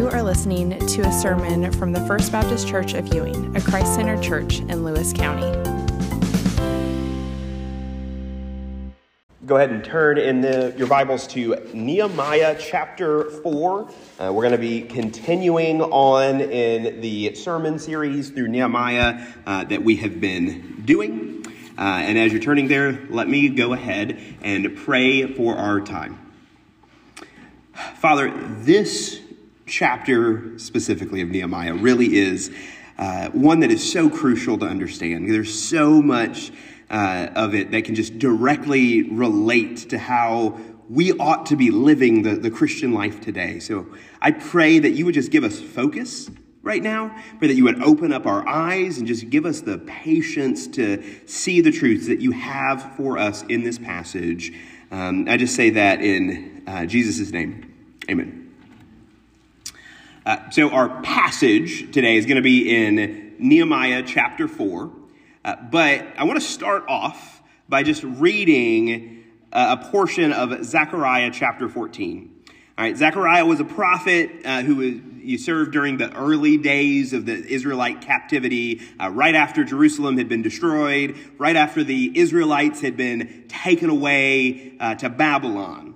You 0.00 0.08
are 0.08 0.22
listening 0.22 0.78
to 0.78 1.02
a 1.02 1.12
sermon 1.12 1.70
from 1.72 1.92
the 1.92 2.00
First 2.06 2.32
Baptist 2.32 2.66
Church 2.66 2.94
of 2.94 3.12
Ewing, 3.12 3.54
a 3.54 3.60
Christ 3.60 3.96
centered 3.96 4.22
church 4.22 4.60
in 4.60 4.82
Lewis 4.82 5.12
County. 5.12 5.42
Go 9.44 9.56
ahead 9.56 9.68
and 9.68 9.84
turn 9.84 10.16
in 10.16 10.40
the, 10.40 10.72
your 10.78 10.86
Bibles 10.86 11.26
to 11.26 11.54
Nehemiah 11.74 12.56
chapter 12.58 13.24
4. 13.24 13.90
Uh, 14.18 14.32
we're 14.32 14.40
going 14.40 14.52
to 14.52 14.56
be 14.56 14.80
continuing 14.80 15.82
on 15.82 16.40
in 16.40 17.02
the 17.02 17.34
sermon 17.34 17.78
series 17.78 18.30
through 18.30 18.48
Nehemiah 18.48 19.26
uh, 19.44 19.64
that 19.64 19.84
we 19.84 19.96
have 19.96 20.18
been 20.18 20.80
doing. 20.82 21.44
Uh, 21.76 21.82
and 21.82 22.16
as 22.16 22.32
you're 22.32 22.40
turning 22.40 22.68
there, 22.68 23.06
let 23.10 23.28
me 23.28 23.50
go 23.50 23.74
ahead 23.74 24.18
and 24.40 24.78
pray 24.78 25.26
for 25.34 25.56
our 25.56 25.78
time. 25.82 26.18
Father, 27.96 28.32
this 28.60 29.20
chapter 29.70 30.58
specifically 30.58 31.22
of 31.22 31.28
Nehemiah 31.28 31.74
really 31.74 32.18
is 32.18 32.50
uh, 32.98 33.30
one 33.30 33.60
that 33.60 33.70
is 33.70 33.90
so 33.90 34.10
crucial 34.10 34.58
to 34.58 34.66
understand. 34.66 35.30
There's 35.30 35.58
so 35.58 36.02
much 36.02 36.50
uh, 36.90 37.28
of 37.36 37.54
it 37.54 37.70
that 37.70 37.84
can 37.84 37.94
just 37.94 38.18
directly 38.18 39.04
relate 39.04 39.90
to 39.90 39.98
how 39.98 40.60
we 40.90 41.12
ought 41.12 41.46
to 41.46 41.56
be 41.56 41.70
living 41.70 42.22
the, 42.22 42.34
the 42.34 42.50
Christian 42.50 42.92
life 42.92 43.20
today. 43.20 43.60
So 43.60 43.86
I 44.20 44.32
pray 44.32 44.80
that 44.80 44.90
you 44.90 45.04
would 45.06 45.14
just 45.14 45.30
give 45.30 45.44
us 45.44 45.60
focus 45.60 46.28
right 46.62 46.82
now. 46.82 47.16
Pray 47.38 47.48
that 47.48 47.54
you 47.54 47.64
would 47.64 47.80
open 47.80 48.12
up 48.12 48.26
our 48.26 48.46
eyes 48.46 48.98
and 48.98 49.06
just 49.06 49.30
give 49.30 49.46
us 49.46 49.60
the 49.60 49.78
patience 49.78 50.66
to 50.68 51.02
see 51.26 51.60
the 51.60 51.70
truths 51.70 52.08
that 52.08 52.20
you 52.20 52.32
have 52.32 52.96
for 52.96 53.18
us 53.18 53.44
in 53.44 53.62
this 53.62 53.78
passage. 53.78 54.52
Um, 54.90 55.26
I 55.28 55.36
just 55.36 55.54
say 55.54 55.70
that 55.70 56.02
in 56.02 56.64
uh, 56.66 56.86
Jesus' 56.86 57.30
name. 57.30 57.72
Amen. 58.10 58.39
Uh, 60.26 60.50
so, 60.50 60.68
our 60.68 61.00
passage 61.00 61.92
today 61.92 62.18
is 62.18 62.26
going 62.26 62.36
to 62.36 62.42
be 62.42 62.70
in 62.70 63.36
Nehemiah 63.38 64.02
chapter 64.06 64.46
4. 64.48 64.90
Uh, 65.42 65.56
but 65.70 66.06
I 66.18 66.24
want 66.24 66.38
to 66.38 66.46
start 66.46 66.84
off 66.88 67.40
by 67.70 67.82
just 67.82 68.04
reading 68.04 69.24
uh, 69.50 69.78
a 69.80 69.90
portion 69.90 70.34
of 70.34 70.62
Zechariah 70.62 71.30
chapter 71.32 71.70
14. 71.70 72.42
All 72.76 72.84
right, 72.84 72.94
Zechariah 72.94 73.46
was 73.46 73.60
a 73.60 73.64
prophet 73.64 74.30
uh, 74.44 74.60
who 74.60 74.76
was, 74.76 74.94
you 75.24 75.38
served 75.38 75.72
during 75.72 75.96
the 75.96 76.12
early 76.14 76.58
days 76.58 77.14
of 77.14 77.24
the 77.24 77.32
Israelite 77.32 78.02
captivity, 78.02 78.82
uh, 79.00 79.08
right 79.08 79.34
after 79.34 79.64
Jerusalem 79.64 80.18
had 80.18 80.28
been 80.28 80.42
destroyed, 80.42 81.16
right 81.38 81.56
after 81.56 81.82
the 81.82 82.12
Israelites 82.18 82.82
had 82.82 82.94
been 82.94 83.46
taken 83.48 83.88
away 83.88 84.74
uh, 84.80 84.96
to 84.96 85.08
Babylon. 85.08 85.94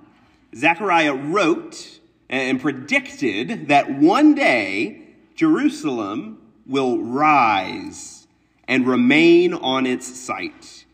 Zechariah 0.56 1.14
wrote 1.14 1.93
and 2.28 2.60
predicted 2.60 3.68
that 3.68 3.90
one 3.90 4.34
day 4.34 5.02
Jerusalem 5.34 6.38
will 6.66 6.98
rise 6.98 8.26
and 8.66 8.86
remain 8.86 9.52
on 9.54 9.86
its 9.86 10.06
site. 10.06 10.84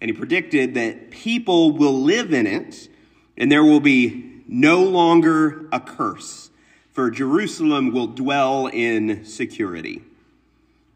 And 0.00 0.10
he 0.10 0.16
predicted 0.16 0.74
that 0.74 1.10
people 1.10 1.72
will 1.72 2.02
live 2.02 2.32
in 2.32 2.46
it 2.46 2.88
and 3.36 3.50
there 3.50 3.64
will 3.64 3.80
be 3.80 4.42
no 4.46 4.82
longer 4.84 5.66
a 5.72 5.80
curse, 5.80 6.50
for 6.92 7.10
Jerusalem 7.10 7.92
will 7.92 8.06
dwell 8.06 8.66
in 8.66 9.24
security. 9.24 10.02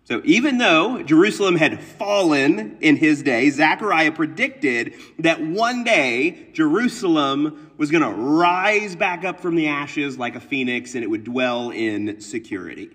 So 0.08 0.22
even 0.24 0.56
though 0.56 1.02
Jerusalem 1.02 1.56
had 1.56 1.82
fallen 1.82 2.78
in 2.80 2.96
his 2.96 3.22
day, 3.22 3.50
Zechariah 3.50 4.10
predicted 4.10 4.94
that 5.18 5.42
one 5.42 5.84
day 5.84 6.48
Jerusalem 6.54 7.72
was 7.76 7.90
going 7.90 8.02
to 8.02 8.18
rise 8.18 8.96
back 8.96 9.26
up 9.26 9.38
from 9.38 9.54
the 9.54 9.68
ashes 9.68 10.16
like 10.16 10.34
a 10.34 10.40
phoenix 10.40 10.94
and 10.94 11.04
it 11.04 11.08
would 11.08 11.24
dwell 11.24 11.68
in 11.68 12.22
security. 12.22 12.88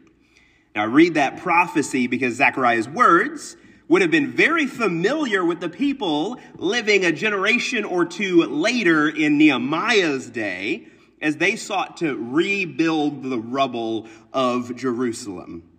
Now 0.73 0.81
I 0.81 0.85
read 0.85 1.13
that 1.13 1.37
prophecy 1.37 2.07
because 2.07 2.33
Zechariah's 2.33 2.89
words 2.89 3.57
would 3.87 4.01
have 4.01 4.09
been 4.09 4.31
very 4.31 4.65
familiar 4.65 5.45
with 5.45 5.59
the 5.59 5.69
people 5.69 6.39
living 6.55 7.05
a 7.05 7.11
generation 7.11 7.85
or 7.85 8.05
two 8.05 8.41
later 8.45 9.07
in 9.07 9.37
Nehemiah's 9.37 10.31
day 10.31 10.87
as 11.21 11.37
they 11.37 11.57
sought 11.57 11.97
to 11.97 12.17
rebuild 12.17 13.21
the 13.21 13.37
rubble 13.37 14.07
of 14.33 14.75
Jerusalem. 14.75 15.69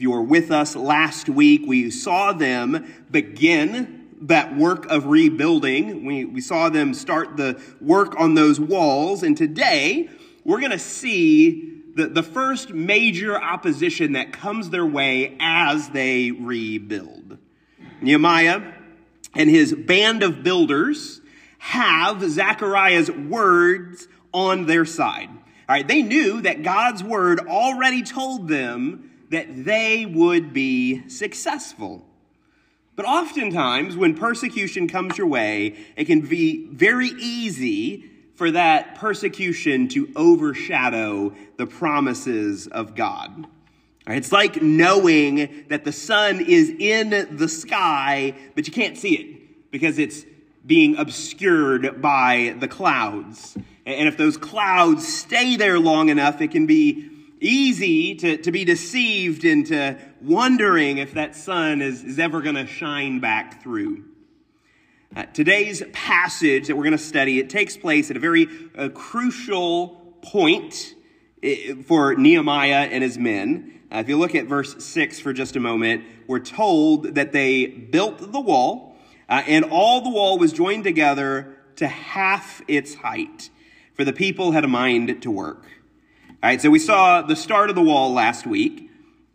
If 0.00 0.04
you 0.04 0.12
were 0.12 0.22
with 0.22 0.50
us 0.50 0.74
last 0.74 1.28
week, 1.28 1.64
we 1.66 1.90
saw 1.90 2.32
them 2.32 2.90
begin 3.10 4.08
that 4.22 4.56
work 4.56 4.86
of 4.86 5.04
rebuilding. 5.04 6.06
We, 6.06 6.24
we 6.24 6.40
saw 6.40 6.70
them 6.70 6.94
start 6.94 7.36
the 7.36 7.60
work 7.82 8.18
on 8.18 8.32
those 8.32 8.58
walls. 8.58 9.22
And 9.22 9.36
today, 9.36 10.08
we're 10.42 10.60
going 10.60 10.72
to 10.72 10.78
see 10.78 11.82
the, 11.96 12.06
the 12.06 12.22
first 12.22 12.70
major 12.70 13.38
opposition 13.38 14.12
that 14.12 14.32
comes 14.32 14.70
their 14.70 14.86
way 14.86 15.36
as 15.38 15.90
they 15.90 16.30
rebuild. 16.30 17.36
Nehemiah 18.00 18.72
and 19.34 19.50
his 19.50 19.74
band 19.74 20.22
of 20.22 20.42
builders 20.42 21.20
have 21.58 22.22
Zechariah's 22.22 23.10
words 23.10 24.08
on 24.32 24.64
their 24.64 24.86
side. 24.86 25.28
All 25.28 25.76
right, 25.76 25.86
they 25.86 26.00
knew 26.00 26.40
that 26.40 26.62
God's 26.62 27.04
word 27.04 27.40
already 27.40 28.02
told 28.02 28.48
them 28.48 29.09
that 29.30 29.64
they 29.64 30.06
would 30.06 30.52
be 30.52 31.08
successful. 31.08 32.04
But 32.96 33.06
oftentimes, 33.06 33.96
when 33.96 34.14
persecution 34.14 34.86
comes 34.86 35.16
your 35.16 35.26
way, 35.26 35.76
it 35.96 36.04
can 36.04 36.20
be 36.20 36.66
very 36.66 37.08
easy 37.08 38.10
for 38.34 38.50
that 38.50 38.96
persecution 38.96 39.88
to 39.88 40.10
overshadow 40.16 41.34
the 41.56 41.66
promises 41.66 42.66
of 42.66 42.94
God. 42.94 43.46
It's 44.06 44.32
like 44.32 44.60
knowing 44.60 45.66
that 45.68 45.84
the 45.84 45.92
sun 45.92 46.40
is 46.40 46.70
in 46.78 47.36
the 47.36 47.48
sky, 47.48 48.34
but 48.54 48.66
you 48.66 48.72
can't 48.72 48.98
see 48.98 49.14
it 49.14 49.70
because 49.70 49.98
it's 49.98 50.24
being 50.66 50.96
obscured 50.96 52.02
by 52.02 52.56
the 52.58 52.66
clouds. 52.68 53.56
And 53.86 54.08
if 54.08 54.16
those 54.16 54.36
clouds 54.36 55.06
stay 55.06 55.56
there 55.56 55.78
long 55.78 56.08
enough, 56.08 56.40
it 56.40 56.50
can 56.50 56.66
be 56.66 57.10
easy 57.40 58.14
to, 58.16 58.36
to 58.36 58.52
be 58.52 58.64
deceived 58.64 59.44
into 59.44 59.98
wondering 60.20 60.98
if 60.98 61.14
that 61.14 61.34
sun 61.34 61.80
is, 61.80 62.04
is 62.04 62.18
ever 62.18 62.40
going 62.40 62.54
to 62.54 62.66
shine 62.66 63.20
back 63.20 63.62
through. 63.62 64.04
Uh, 65.16 65.24
today's 65.32 65.82
passage 65.92 66.68
that 66.68 66.76
we're 66.76 66.84
going 66.84 66.92
to 66.92 66.98
study, 66.98 67.40
it 67.40 67.50
takes 67.50 67.76
place 67.76 68.10
at 68.10 68.16
a 68.16 68.20
very 68.20 68.46
uh, 68.76 68.88
crucial 68.90 69.88
point 70.22 70.94
for 71.86 72.14
Nehemiah 72.14 72.88
and 72.90 73.02
his 73.02 73.18
men. 73.18 73.80
Uh, 73.92 73.96
if 73.96 74.08
you 74.08 74.18
look 74.18 74.34
at 74.34 74.46
verse 74.46 74.84
6 74.84 75.18
for 75.18 75.32
just 75.32 75.56
a 75.56 75.60
moment, 75.60 76.04
we're 76.28 76.38
told 76.38 77.16
that 77.16 77.32
they 77.32 77.66
built 77.66 78.32
the 78.32 78.40
wall, 78.40 78.96
uh, 79.28 79.42
and 79.46 79.64
all 79.64 80.02
the 80.02 80.10
wall 80.10 80.38
was 80.38 80.52
joined 80.52 80.84
together 80.84 81.56
to 81.76 81.88
half 81.88 82.62
its 82.68 82.94
height, 82.94 83.50
for 83.94 84.04
the 84.04 84.12
people 84.12 84.52
had 84.52 84.62
a 84.62 84.68
mind 84.68 85.22
to 85.22 85.30
work. 85.30 85.66
All 86.42 86.48
right, 86.48 86.58
so 86.58 86.70
we 86.70 86.78
saw 86.78 87.20
the 87.20 87.36
start 87.36 87.68
of 87.68 87.76
the 87.76 87.82
wall 87.82 88.14
last 88.14 88.46
week, 88.46 88.90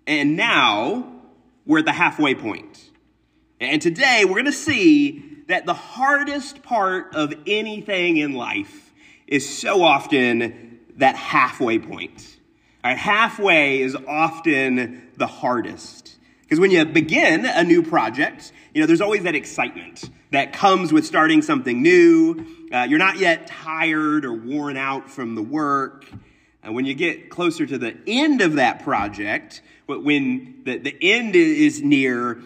and 0.07 0.35
now 0.35 1.21
we're 1.63 1.77
at 1.77 1.85
the 1.85 1.91
halfway 1.91 2.33
point. 2.33 2.89
And 3.59 3.79
today 3.79 4.25
we're 4.25 4.33
going 4.33 4.45
to 4.45 4.51
see 4.51 5.43
that 5.47 5.67
the 5.67 5.75
hardest 5.75 6.63
part 6.63 7.13
of 7.13 7.31
anything 7.45 8.17
in 8.17 8.33
life 8.33 8.91
is 9.27 9.47
so 9.47 9.83
often 9.83 10.79
that 10.97 11.15
halfway 11.15 11.77
point. 11.77 12.37
All 12.83 12.89
right, 12.89 12.97
halfway 12.97 13.81
is 13.81 13.95
often 14.07 15.07
the 15.15 15.27
hardest. 15.27 16.15
Because 16.41 16.59
when 16.59 16.71
you 16.71 16.85
begin 16.85 17.45
a 17.45 17.63
new 17.63 17.83
project, 17.83 18.51
you 18.73 18.81
know, 18.81 18.87
there's 18.87 19.01
always 19.01 19.21
that 19.25 19.35
excitement 19.35 20.09
that 20.31 20.53
comes 20.53 20.91
with 20.91 21.05
starting 21.05 21.43
something 21.43 21.83
new. 21.83 22.47
Uh, 22.73 22.87
you're 22.89 22.97
not 22.97 23.19
yet 23.19 23.45
tired 23.45 24.25
or 24.25 24.33
worn 24.33 24.75
out 24.75 25.07
from 25.07 25.35
the 25.35 25.43
work. 25.43 26.07
And 26.65 26.73
when 26.73 26.85
you 26.85 26.95
get 26.95 27.29
closer 27.29 27.63
to 27.65 27.77
the 27.77 27.95
end 28.07 28.41
of 28.41 28.53
that 28.53 28.83
project, 28.83 29.61
when 29.85 30.63
the, 30.65 30.79
the 30.79 30.97
end 30.99 31.35
is 31.35 31.83
near, 31.83 32.41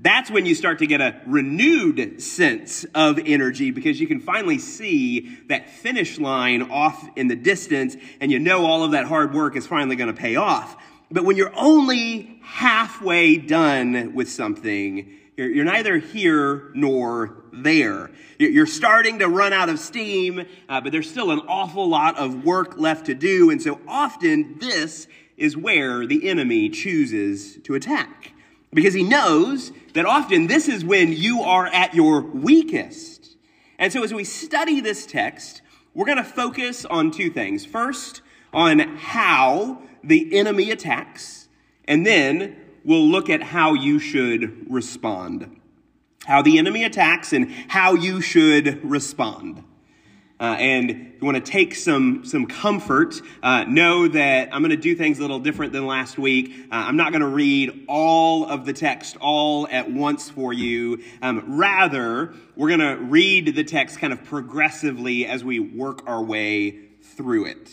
that's 0.00 0.32
when 0.32 0.46
you 0.46 0.56
start 0.56 0.80
to 0.80 0.86
get 0.88 1.00
a 1.00 1.20
renewed 1.26 2.20
sense 2.20 2.84
of 2.92 3.20
energy 3.24 3.70
because 3.70 4.00
you 4.00 4.08
can 4.08 4.18
finally 4.18 4.58
see 4.58 5.38
that 5.46 5.70
finish 5.70 6.18
line 6.18 6.62
off 6.72 7.08
in 7.14 7.28
the 7.28 7.36
distance 7.36 7.96
and 8.20 8.32
you 8.32 8.40
know 8.40 8.66
all 8.66 8.82
of 8.82 8.90
that 8.90 9.04
hard 9.04 9.32
work 9.32 9.54
is 9.54 9.64
finally 9.64 9.94
going 9.94 10.12
to 10.12 10.20
pay 10.20 10.34
off. 10.34 10.76
But 11.12 11.24
when 11.24 11.36
you're 11.36 11.54
only 11.54 12.40
halfway 12.42 13.36
done 13.36 14.12
with 14.12 14.28
something, 14.28 15.20
you're, 15.36 15.50
you're 15.50 15.64
neither 15.64 15.98
here 15.98 16.70
nor 16.74 17.36
there. 17.52 18.10
You're 18.38 18.66
starting 18.66 19.18
to 19.20 19.28
run 19.28 19.52
out 19.52 19.68
of 19.68 19.78
steam, 19.78 20.44
uh, 20.68 20.80
but 20.80 20.92
there's 20.92 21.08
still 21.08 21.30
an 21.30 21.40
awful 21.48 21.88
lot 21.88 22.18
of 22.18 22.44
work 22.44 22.78
left 22.78 23.06
to 23.06 23.14
do. 23.14 23.50
And 23.50 23.60
so 23.60 23.80
often 23.86 24.58
this 24.58 25.06
is 25.36 25.56
where 25.56 26.06
the 26.06 26.28
enemy 26.28 26.68
chooses 26.68 27.56
to 27.64 27.74
attack. 27.74 28.32
Because 28.74 28.94
he 28.94 29.02
knows 29.02 29.70
that 29.92 30.06
often 30.06 30.46
this 30.46 30.68
is 30.68 30.84
when 30.84 31.12
you 31.12 31.42
are 31.42 31.66
at 31.66 31.94
your 31.94 32.22
weakest. 32.22 33.36
And 33.78 33.92
so 33.92 34.02
as 34.02 34.14
we 34.14 34.24
study 34.24 34.80
this 34.80 35.04
text, 35.04 35.60
we're 35.94 36.06
going 36.06 36.18
to 36.18 36.24
focus 36.24 36.84
on 36.86 37.10
two 37.10 37.30
things. 37.30 37.66
First, 37.66 38.22
on 38.52 38.78
how 38.96 39.82
the 40.04 40.36
enemy 40.38 40.70
attacks, 40.70 41.48
and 41.86 42.06
then 42.06 42.56
we'll 42.84 43.08
look 43.08 43.30
at 43.30 43.42
how 43.42 43.74
you 43.74 43.98
should 43.98 44.70
respond. 44.70 45.60
How 46.24 46.42
the 46.42 46.58
enemy 46.58 46.84
attacks 46.84 47.32
and 47.32 47.50
how 47.68 47.94
you 47.94 48.20
should 48.20 48.84
respond. 48.88 49.64
Uh, 50.42 50.56
and 50.58 50.90
if 50.90 50.96
you 51.20 51.24
want 51.24 51.36
to 51.36 51.52
take 51.52 51.72
some 51.72 52.24
some 52.24 52.46
comfort, 52.46 53.20
uh, 53.44 53.62
know 53.62 54.08
that 54.08 54.52
I'm 54.52 54.60
going 54.60 54.70
to 54.70 54.76
do 54.76 54.96
things 54.96 55.18
a 55.18 55.22
little 55.22 55.38
different 55.38 55.72
than 55.72 55.86
last 55.86 56.18
week. 56.18 56.52
Uh, 56.64 56.74
I'm 56.74 56.96
not 56.96 57.12
going 57.12 57.20
to 57.22 57.28
read 57.28 57.84
all 57.86 58.44
of 58.46 58.66
the 58.66 58.72
text 58.72 59.16
all 59.20 59.68
at 59.68 59.88
once 59.88 60.30
for 60.30 60.52
you. 60.52 61.00
Um, 61.22 61.60
rather, 61.60 62.34
we're 62.56 62.76
going 62.76 62.80
to 62.80 62.96
read 63.04 63.54
the 63.54 63.62
text 63.62 64.00
kind 64.00 64.12
of 64.12 64.24
progressively 64.24 65.26
as 65.26 65.44
we 65.44 65.60
work 65.60 66.02
our 66.08 66.20
way 66.20 66.88
through 67.00 67.44
it. 67.44 67.70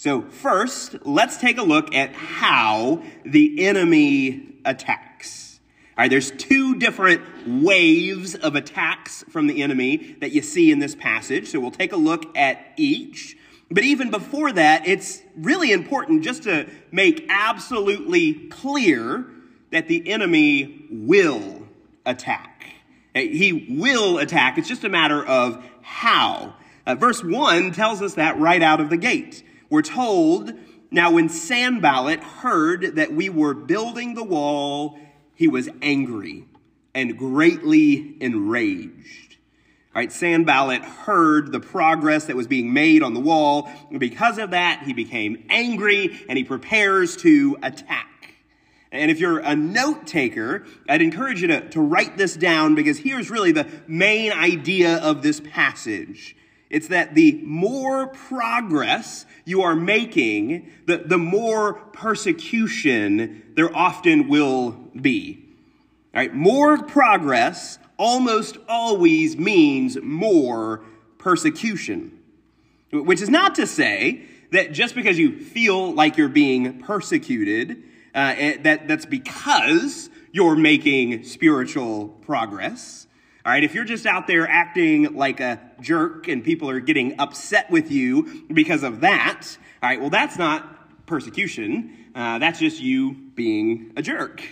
So 0.00 0.22
first, 0.22 0.96
let's 1.04 1.36
take 1.36 1.58
a 1.58 1.62
look 1.62 1.94
at 1.94 2.14
how 2.14 3.02
the 3.22 3.66
enemy 3.66 4.54
attacks. 4.64 5.60
All 5.90 6.04
right, 6.04 6.10
there's 6.10 6.30
two 6.30 6.76
different 6.76 7.20
waves 7.46 8.34
of 8.34 8.54
attacks 8.56 9.26
from 9.28 9.46
the 9.46 9.62
enemy 9.62 10.16
that 10.22 10.32
you 10.32 10.40
see 10.40 10.72
in 10.72 10.78
this 10.78 10.94
passage. 10.94 11.48
So 11.48 11.60
we'll 11.60 11.70
take 11.70 11.92
a 11.92 11.98
look 11.98 12.34
at 12.34 12.72
each. 12.78 13.36
But 13.70 13.84
even 13.84 14.10
before 14.10 14.50
that, 14.52 14.88
it's 14.88 15.20
really 15.36 15.70
important 15.70 16.24
just 16.24 16.44
to 16.44 16.66
make 16.90 17.26
absolutely 17.28 18.48
clear 18.48 19.26
that 19.70 19.86
the 19.88 20.08
enemy 20.08 20.86
will 20.90 21.68
attack. 22.06 22.64
He 23.14 23.76
will 23.78 24.16
attack. 24.16 24.56
It's 24.56 24.66
just 24.66 24.84
a 24.84 24.88
matter 24.88 25.22
of 25.22 25.62
how. 25.82 26.54
Uh, 26.86 26.94
verse 26.94 27.22
1 27.22 27.72
tells 27.72 28.00
us 28.00 28.14
that 28.14 28.38
right 28.38 28.62
out 28.62 28.80
of 28.80 28.88
the 28.88 28.96
gate. 28.96 29.44
We're 29.70 29.82
told, 29.82 30.52
now 30.90 31.12
when 31.12 31.28
Sanballat 31.28 32.22
heard 32.22 32.96
that 32.96 33.12
we 33.12 33.28
were 33.28 33.54
building 33.54 34.14
the 34.14 34.24
wall, 34.24 34.98
he 35.36 35.46
was 35.46 35.68
angry 35.80 36.44
and 36.94 37.16
greatly 37.16 38.16
enraged. 38.20 39.36
All 39.94 40.00
right, 40.00 40.12
Sanballat 40.12 40.82
heard 40.82 41.52
the 41.52 41.60
progress 41.60 42.26
that 42.26 42.36
was 42.36 42.46
being 42.46 42.72
made 42.72 43.02
on 43.02 43.14
the 43.14 43.20
wall. 43.20 43.70
And 43.90 44.00
because 44.00 44.38
of 44.38 44.50
that, 44.50 44.82
he 44.84 44.92
became 44.92 45.44
angry 45.48 46.20
and 46.28 46.36
he 46.36 46.44
prepares 46.44 47.16
to 47.18 47.56
attack. 47.62 48.06
And 48.92 49.10
if 49.10 49.20
you're 49.20 49.38
a 49.38 49.54
note 49.54 50.06
taker, 50.06 50.66
I'd 50.88 51.02
encourage 51.02 51.42
you 51.42 51.48
to, 51.48 51.68
to 51.70 51.80
write 51.80 52.16
this 52.16 52.36
down 52.36 52.74
because 52.74 52.98
here's 52.98 53.30
really 53.30 53.52
the 53.52 53.68
main 53.86 54.32
idea 54.32 54.96
of 54.98 55.22
this 55.22 55.40
passage. 55.40 56.36
It's 56.70 56.88
that 56.88 57.16
the 57.16 57.40
more 57.42 58.06
progress 58.06 59.26
you 59.44 59.62
are 59.62 59.74
making, 59.74 60.70
the, 60.86 60.98
the 60.98 61.18
more 61.18 61.74
persecution 61.74 63.42
there 63.56 63.76
often 63.76 64.28
will 64.28 64.70
be. 64.98 65.44
All 66.14 66.20
right, 66.20 66.32
more 66.32 66.82
progress 66.82 67.78
almost 67.98 68.56
always 68.68 69.36
means 69.36 69.98
more 70.00 70.82
persecution. 71.18 72.18
Which 72.92 73.20
is 73.20 73.28
not 73.28 73.56
to 73.56 73.66
say 73.66 74.22
that 74.52 74.72
just 74.72 74.94
because 74.94 75.18
you 75.18 75.38
feel 75.38 75.92
like 75.92 76.16
you're 76.16 76.28
being 76.28 76.80
persecuted, 76.80 77.82
uh, 78.14 78.34
that, 78.62 78.88
that's 78.88 79.06
because 79.06 80.08
you're 80.32 80.56
making 80.56 81.24
spiritual 81.24 82.08
progress. 82.08 83.06
All 83.42 83.50
right, 83.50 83.64
if 83.64 83.74
you're 83.74 83.86
just 83.86 84.04
out 84.04 84.26
there 84.26 84.46
acting 84.46 85.16
like 85.16 85.40
a 85.40 85.58
jerk 85.80 86.28
and 86.28 86.44
people 86.44 86.68
are 86.68 86.78
getting 86.78 87.18
upset 87.18 87.70
with 87.70 87.90
you 87.90 88.44
because 88.52 88.82
of 88.82 89.00
that, 89.00 89.56
all 89.82 89.88
right, 89.88 89.98
well, 89.98 90.10
that's 90.10 90.36
not 90.36 91.06
persecution. 91.06 91.96
Uh, 92.14 92.38
that's 92.38 92.58
just 92.58 92.82
you 92.82 93.14
being 93.34 93.92
a 93.96 94.02
jerk. 94.02 94.42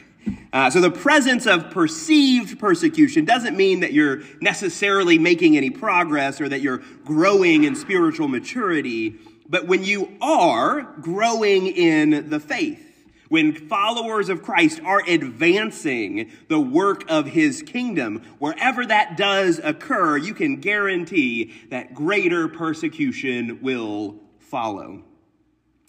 Uh, 0.54 0.70
so 0.70 0.80
the 0.80 0.90
presence 0.90 1.46
of 1.46 1.70
perceived 1.70 2.58
persecution 2.58 3.26
doesn't 3.26 3.58
mean 3.58 3.80
that 3.80 3.92
you're 3.92 4.22
necessarily 4.40 5.18
making 5.18 5.58
any 5.58 5.68
progress 5.68 6.40
or 6.40 6.48
that 6.48 6.62
you're 6.62 6.82
growing 7.04 7.64
in 7.64 7.76
spiritual 7.76 8.26
maturity. 8.26 9.16
But 9.46 9.66
when 9.66 9.84
you 9.84 10.16
are 10.22 10.94
growing 11.02 11.66
in 11.66 12.30
the 12.30 12.40
faith, 12.40 12.87
when 13.28 13.52
followers 13.52 14.28
of 14.28 14.42
Christ 14.42 14.80
are 14.84 15.02
advancing 15.06 16.30
the 16.48 16.60
work 16.60 17.04
of 17.10 17.26
his 17.26 17.62
kingdom, 17.62 18.22
wherever 18.38 18.84
that 18.86 19.16
does 19.16 19.60
occur, 19.62 20.16
you 20.16 20.34
can 20.34 20.56
guarantee 20.56 21.54
that 21.70 21.94
greater 21.94 22.48
persecution 22.48 23.60
will 23.62 24.16
follow. 24.38 25.02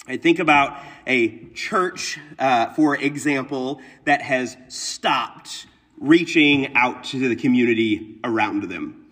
I 0.07 0.18
think 0.18 0.39
about 0.39 0.77
a 1.06 1.45
church, 1.50 2.19
uh, 2.39 2.74
for 2.74 2.95
example, 2.95 3.81
that 4.06 4.21
has 4.21 4.57
stopped 4.68 5.68
reaching 6.00 6.75
out 6.75 7.03
to 7.06 7.30
the 7.30 7.36
community 7.36 8.19
around 8.24 8.63
them. 8.63 9.06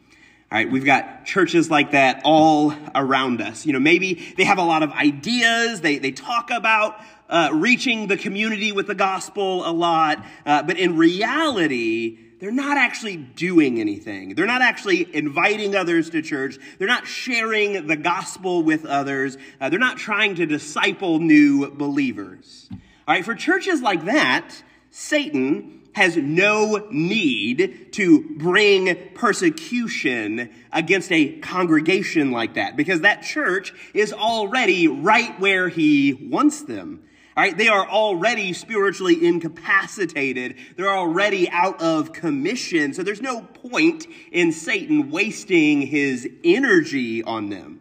All 0.50 0.57
right, 0.57 0.71
we've 0.71 0.85
got 0.85 1.25
churches 1.25 1.69
like 1.69 1.91
that 1.91 2.21
all 2.24 2.74
around 2.95 3.41
us. 3.41 3.65
You 3.65 3.74
know, 3.74 3.79
maybe 3.79 4.33
they 4.38 4.45
have 4.45 4.57
a 4.57 4.63
lot 4.63 4.81
of 4.81 4.91
ideas. 4.91 5.81
They, 5.81 5.97
they 5.97 6.12
talk 6.12 6.51
about 6.51 7.01
uh, 7.29 7.50
reaching 7.53 8.07
the 8.07 8.18
community 8.18 8.71
with 8.71 8.88
the 8.88 8.95
gospel 8.95 9.68
a 9.68 9.71
lot, 9.71 10.25
uh, 10.45 10.63
but 10.63 10.77
in 10.77 10.97
reality, 10.97 12.19
they're 12.39 12.51
not 12.51 12.77
actually 12.77 13.18
doing 13.18 13.79
anything. 13.79 14.35
They're 14.35 14.45
not 14.45 14.62
actually 14.62 15.13
inviting 15.15 15.75
others 15.75 16.12
to 16.12 16.21
church. 16.21 16.57
They're 16.77 16.88
not 16.88 17.07
sharing 17.07 17.88
the 17.88 17.95
gospel 17.95 18.62
with 18.62 18.85
others. 18.85 19.38
Uh, 19.59 19.69
they're 19.69 19.79
not 19.79 19.97
trying 19.97 20.35
to 20.35 20.45
disciple 20.45 21.19
new 21.19 21.71
believers. 21.71 22.69
All 22.71 23.15
right, 23.15 23.25
for 23.25 23.35
churches 23.35 23.81
like 23.81 24.06
that, 24.06 24.62
Satan 24.91 25.81
has 25.94 26.15
no 26.15 26.88
need 26.91 27.91
to 27.94 28.24
bring 28.38 28.95
persecution 29.15 30.51
against 30.71 31.12
a 31.12 31.39
congregation 31.39 32.29
like 32.29 32.53
that 32.53 32.77
because 32.77 33.01
that 33.01 33.24
church 33.24 33.74
is 33.95 34.13
already 34.13 34.88
right 34.88 35.39
where 35.39 35.69
he 35.69 36.13
wants 36.13 36.62
them. 36.62 37.01
All 37.38 37.44
right, 37.44 37.56
they 37.56 37.68
are 37.68 37.88
already 37.88 38.51
spiritually 38.51 39.24
incapacitated. 39.24 40.56
They're 40.75 40.89
already 40.89 41.48
out 41.51 41.80
of 41.80 42.12
commission. 42.12 42.94
So 42.95 43.04
there's 43.04 43.22
no 43.22 43.42
point 43.42 44.07
in 44.31 44.51
Satan 44.51 45.12
wasting 45.12 45.84
his 45.84 46.28
energy 46.44 47.22
on 47.22 47.50
them. 47.50 47.80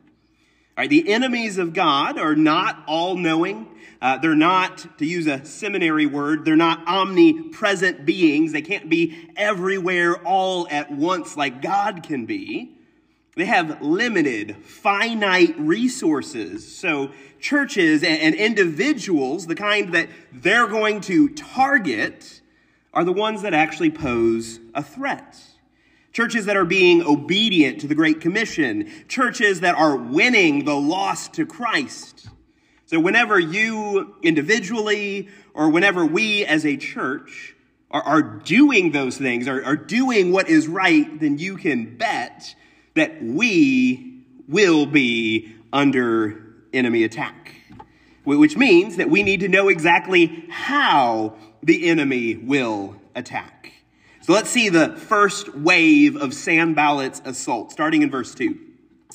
All 0.77 0.83
right, 0.83 0.91
the 0.91 1.09
enemies 1.11 1.57
of 1.57 1.73
God 1.73 2.19
are 2.19 2.37
not 2.37 2.85
all 2.87 3.17
knowing. 3.17 3.67
Uh, 4.03 4.19
they're 4.19 4.35
not, 4.35 4.99
to 4.99 5.07
use 5.07 5.27
a 5.27 5.43
seminary 5.47 6.05
word, 6.05 6.45
they're 6.45 6.55
not 6.55 6.87
omnipresent 6.87 8.05
beings. 8.05 8.53
They 8.53 8.61
can't 8.61 8.91
be 8.91 9.31
everywhere 9.39 10.17
all 10.17 10.69
at 10.71 10.91
once 10.91 11.35
like 11.35 11.63
God 11.63 12.03
can 12.03 12.27
be. 12.27 12.76
They 13.37 13.45
have 13.45 13.83
limited, 13.83 14.57
finite 14.65 15.55
resources. 15.59 16.75
So, 16.75 17.11
churches 17.39 18.03
and 18.03 18.35
individuals, 18.35 19.47
the 19.47 19.55
kind 19.55 19.93
that 19.93 20.09
they're 20.33 20.67
going 20.67 21.03
to 21.03 21.29
target, 21.29 22.41
are 22.95 23.05
the 23.05 23.13
ones 23.13 23.43
that 23.43 23.53
actually 23.53 23.91
pose 23.91 24.59
a 24.75 24.83
threat. 24.83 25.39
Churches 26.15 26.47
that 26.47 26.57
are 26.57 26.65
being 26.65 27.03
obedient 27.03 27.79
to 27.83 27.87
the 27.87 27.95
Great 27.95 28.23
Commission. 28.23 28.91
Churches 29.07 29.61
that 29.61 29.75
are 29.75 29.97
winning 29.97 30.65
the 30.65 30.75
lost 30.75 31.35
to 31.35 31.45
Christ. 31.45 32.29
So, 32.87 32.99
whenever 32.99 33.39
you 33.39 34.17
individually 34.23 35.29
or 35.53 35.69
whenever 35.69 36.07
we 36.07 36.47
as 36.47 36.65
a 36.65 36.79
church 36.79 37.55
are, 37.91 38.03
are 38.03 38.23
doing 38.23 38.93
those 38.93 39.19
things, 39.19 39.47
are, 39.47 39.63
are 39.63 39.77
doing 39.77 40.33
what 40.33 40.49
is 40.49 40.67
right, 40.69 41.21
then 41.21 41.37
you 41.37 41.59
can 41.59 41.99
bet 41.99 42.55
that 42.97 43.23
we 43.23 44.23
will 44.49 44.87
be 44.87 45.55
under 45.73 46.43
enemy 46.73 47.05
attack. 47.05 47.55
Which 48.25 48.57
means 48.57 48.97
that 48.97 49.09
we 49.09 49.23
need 49.23 49.41
to 49.41 49.49
know 49.49 49.69
exactly 49.69 50.45
how 50.51 51.37
the 51.63 51.89
enemy 51.89 52.35
will 52.35 52.97
attack. 53.15 53.73
So 54.23 54.33
let's 54.33 54.51
see 54.51 54.69
the 54.69 54.97
first 54.97 55.55
wave 55.55 56.17
of 56.17 56.35
Sanballat's 56.35 57.23
assault, 57.25 57.71
starting 57.71 58.03
in 58.03 58.11
verse 58.11 58.35
2. 58.35 58.59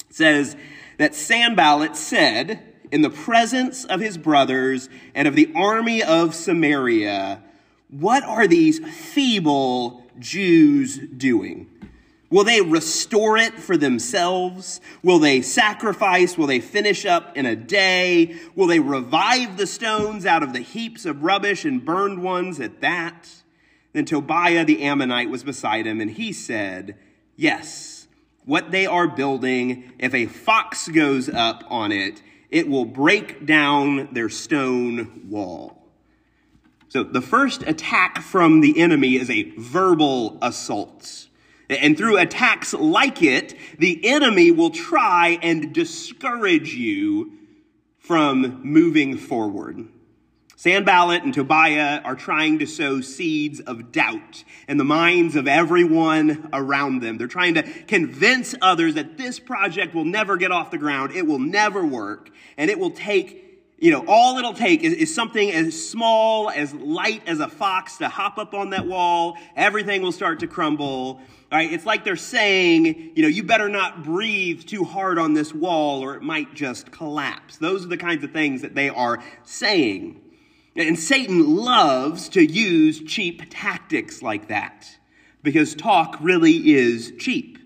It 0.09 0.15
says 0.15 0.55
that 0.97 1.13
Sanballat 1.13 1.97
said, 1.97 2.63
in 2.91 3.01
the 3.01 3.09
presence 3.09 3.83
of 3.85 4.00
his 4.00 4.17
brothers 4.17 4.88
and 5.15 5.27
of 5.27 5.35
the 5.35 5.51
army 5.55 6.03
of 6.03 6.33
Samaria, 6.33 7.41
What 7.89 8.23
are 8.23 8.47
these 8.47 8.79
feeble 8.79 10.05
Jews 10.19 10.97
doing? 11.17 11.70
Will 12.31 12.45
they 12.45 12.61
restore 12.61 13.38
it 13.38 13.59
for 13.59 13.75
themselves? 13.75 14.79
Will 15.03 15.19
they 15.19 15.41
sacrifice? 15.41 16.38
Will 16.38 16.47
they 16.47 16.61
finish 16.61 17.05
up 17.05 17.38
in 17.38 17.45
a 17.45 17.57
day? 17.57 18.39
Will 18.55 18.67
they 18.67 18.79
revive 18.79 19.57
the 19.57 19.67
stones 19.67 20.25
out 20.25 20.41
of 20.41 20.53
the 20.53 20.61
heaps 20.61 21.05
of 21.05 21.23
rubbish 21.23 21.65
and 21.65 21.83
burned 21.83 22.23
ones 22.23 22.61
at 22.61 22.79
that? 22.79 23.29
Then 23.91 24.05
Tobiah 24.05 24.63
the 24.63 24.81
Ammonite 24.81 25.29
was 25.29 25.43
beside 25.43 25.85
him, 25.85 26.00
and 26.00 26.09
he 26.09 26.31
said, 26.31 26.97
Yes, 27.35 28.07
what 28.45 28.71
they 28.71 28.85
are 28.85 29.09
building, 29.09 29.91
if 30.00 30.13
a 30.13 30.25
fox 30.25 30.88
goes 30.88 31.27
up 31.27 31.65
on 31.67 31.91
it, 31.91 32.23
it 32.50 32.69
will 32.69 32.85
break 32.85 33.45
down 33.45 34.07
their 34.13 34.29
stone 34.29 35.27
wall. 35.29 35.85
So 36.88 37.03
the 37.03 37.21
first 37.21 37.63
attack 37.63 38.21
from 38.21 38.61
the 38.61 38.79
enemy 38.79 39.15
is 39.15 39.29
a 39.29 39.51
verbal 39.57 40.38
assault. 40.41 41.27
And 41.71 41.97
through 41.97 42.17
attacks 42.17 42.73
like 42.73 43.23
it, 43.23 43.55
the 43.79 44.05
enemy 44.05 44.51
will 44.51 44.71
try 44.71 45.39
and 45.41 45.73
discourage 45.73 46.73
you 46.73 47.33
from 47.99 48.61
moving 48.63 49.17
forward. 49.17 49.87
Sanballat 50.57 51.23
and 51.23 51.33
Tobiah 51.33 52.01
are 52.03 52.15
trying 52.15 52.59
to 52.59 52.67
sow 52.67 53.01
seeds 53.01 53.59
of 53.61 53.91
doubt 53.91 54.43
in 54.67 54.77
the 54.77 54.83
minds 54.83 55.35
of 55.35 55.47
everyone 55.47 56.49
around 56.53 57.01
them. 57.01 57.17
They're 57.17 57.27
trying 57.27 57.55
to 57.55 57.63
convince 57.63 58.53
others 58.61 58.93
that 58.93 59.17
this 59.17 59.39
project 59.39 59.95
will 59.95 60.05
never 60.05 60.37
get 60.37 60.51
off 60.51 60.69
the 60.69 60.77
ground, 60.77 61.13
it 61.13 61.25
will 61.25 61.39
never 61.39 61.83
work, 61.83 62.29
and 62.57 62.69
it 62.69 62.77
will 62.77 62.91
take 62.91 63.47
you 63.79 63.89
know, 63.89 64.05
all 64.07 64.37
it'll 64.37 64.53
take 64.53 64.83
is, 64.83 64.93
is, 64.93 65.15
something 65.15 65.51
as 65.51 65.89
small, 65.89 66.51
as 66.51 66.71
light 66.71 67.23
as 67.25 67.39
a 67.39 67.47
fox 67.47 67.97
to 67.97 68.07
hop 68.07 68.37
up 68.37 68.53
on 68.53 68.69
that 68.69 68.85
wall. 68.85 69.37
Everything 69.55 70.03
will 70.03 70.11
start 70.11 70.41
to 70.41 70.47
crumble. 70.47 71.19
Right. 71.51 71.74
It's 71.74 71.86
like 71.86 72.05
they're 72.05 72.15
saying, 72.15 73.12
you 73.13 73.24
know, 73.24 73.27
you 73.27 73.43
better 73.43 73.67
not 73.67 74.05
breathe 74.05 74.63
too 74.63 74.86
hard 74.86 75.20
on 75.20 75.34
this 75.34 75.53
wall 75.53 76.01
or 76.01 76.15
it 76.15 76.22
might 76.22 76.53
just 76.53 76.91
collapse. 76.91 77.58
Those 77.58 77.84
are 77.84 77.89
the 77.89 77.98
kinds 77.98 78.24
of 78.24 78.31
things 78.31 78.62
that 78.62 78.74
they 78.74 78.88
are 78.88 79.22
saying. 79.43 80.22
And 80.77 80.98
Satan 80.98 81.58
loves 81.58 82.29
to 82.29 82.41
use 82.41 83.01
cheap 83.01 83.43
tactics 83.50 84.22
like 84.22 84.48
that 84.48 84.88
because 85.43 85.75
talk 85.75 86.17
really 86.22 86.72
is 86.72 87.12
cheap. 87.20 87.58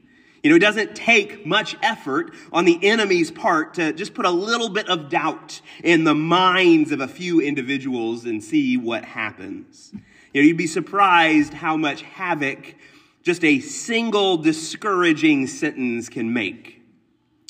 You 0.42 0.50
know, 0.50 0.56
it 0.56 0.60
doesn't 0.60 0.96
take 0.96 1.46
much 1.46 1.75
effort 1.84 2.34
on 2.51 2.65
the 2.65 2.80
enemy's 2.84 3.30
part 3.30 3.75
to 3.75 3.94
just 3.94 4.15
put 4.15 4.25
a 4.25 4.32
little 4.32 4.70
bit 4.70 4.89
of 4.89 5.10
doubt 5.10 5.62
in 5.84 6.06
the 6.06 6.15
minds 6.15 6.92
of 6.92 7.01
a 7.01 7.08
few 7.08 7.39
individuals 7.39 8.25
and 8.25 8.44
see 8.44 8.77
what 8.77 9.06
happens. 9.06 9.92
You 10.34 10.42
know, 10.42 10.48
you'd 10.48 10.58
be 10.58 10.68
surprised 10.68 11.54
how 11.54 11.77
much 11.77 12.01
havoc 12.01 12.75
just 13.25 13.44
a 13.44 13.60
single 13.60 14.38
discouraging 14.38 15.48
sentence 15.48 16.08
can 16.10 16.32
make. 16.32 16.82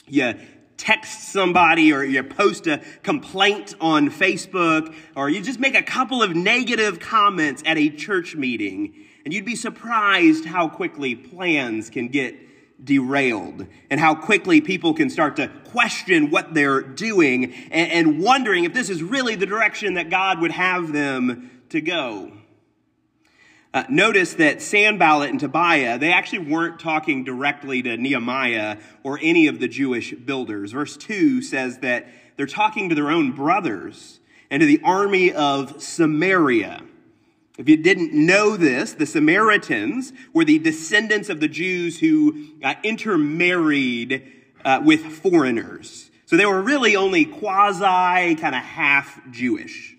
You 0.07 0.35
text 0.77 1.31
somebody 1.31 1.93
or 1.93 2.03
you 2.03 2.23
post 2.23 2.65
a 2.67 2.81
complaint 3.03 3.75
on 3.79 4.09
Facebook 4.09 4.95
or 5.15 5.29
you 5.29 5.41
just 5.41 5.59
make 5.59 5.75
a 5.75 5.83
couple 5.83 6.23
of 6.23 6.35
negative 6.35 6.99
comments 6.99 7.61
at 7.65 7.77
a 7.77 7.89
church 7.89 8.35
meeting 8.35 8.93
and 9.25 9.33
you'd 9.33 9.45
be 9.45 9.55
surprised 9.55 10.45
how 10.45 10.69
quickly 10.69 11.15
plans 11.15 11.89
can 11.89 12.07
get 12.07 12.35
derailed 12.83 13.65
and 13.89 13.99
how 13.99 14.15
quickly 14.15 14.61
people 14.61 14.93
can 14.93 15.09
start 15.09 15.35
to 15.37 15.47
question 15.65 16.29
what 16.29 16.53
they're 16.53 16.81
doing 16.81 17.53
and, 17.71 17.91
and, 17.91 18.21
wondering 18.21 18.65
if 18.65 18.73
this 18.73 18.89
is 18.89 19.01
really 19.01 19.35
the 19.35 19.45
direction 19.45 19.95
that 19.95 20.09
God 20.09 20.41
would 20.41 20.51
have 20.51 20.91
them 20.91 21.49
to 21.69 21.81
go. 21.81 22.31
Uh, 23.75 23.83
notice 23.89 24.35
that 24.35 24.61
Sanballat 24.61 25.31
and 25.31 25.37
Tobiah, 25.37 25.99
they 25.99 26.13
actually 26.13 26.39
weren't 26.39 26.79
talking 26.79 27.25
directly 27.25 27.81
to 27.81 27.97
Nehemiah 27.97 28.77
or 29.03 29.19
any 29.21 29.47
of 29.47 29.59
the 29.59 29.67
Jewish 29.67 30.13
builders. 30.13 30.71
Verse 30.71 30.95
2 30.95 31.41
says 31.41 31.79
that 31.79 32.07
they're 32.37 32.45
talking 32.45 32.87
to 32.87 32.95
their 32.95 33.11
own 33.11 33.33
brothers 33.33 34.21
and 34.49 34.61
to 34.61 34.65
the 34.65 34.79
army 34.81 35.33
of 35.33 35.83
Samaria. 35.83 36.83
If 37.57 37.67
you 37.67 37.75
didn't 37.75 38.13
know 38.13 38.55
this, 38.55 38.93
the 38.93 39.05
Samaritans 39.05 40.13
were 40.31 40.45
the 40.45 40.59
descendants 40.59 41.27
of 41.27 41.41
the 41.41 41.49
Jews 41.49 41.99
who 41.99 42.47
uh, 42.63 42.75
intermarried 42.81 44.31
uh, 44.63 44.79
with 44.85 45.01
foreigners. 45.01 46.11
So 46.27 46.37
they 46.37 46.45
were 46.45 46.61
really 46.61 46.95
only 46.95 47.25
quasi, 47.25 48.35
kind 48.35 48.55
of 48.55 48.61
half 48.61 49.19
Jewish. 49.31 49.94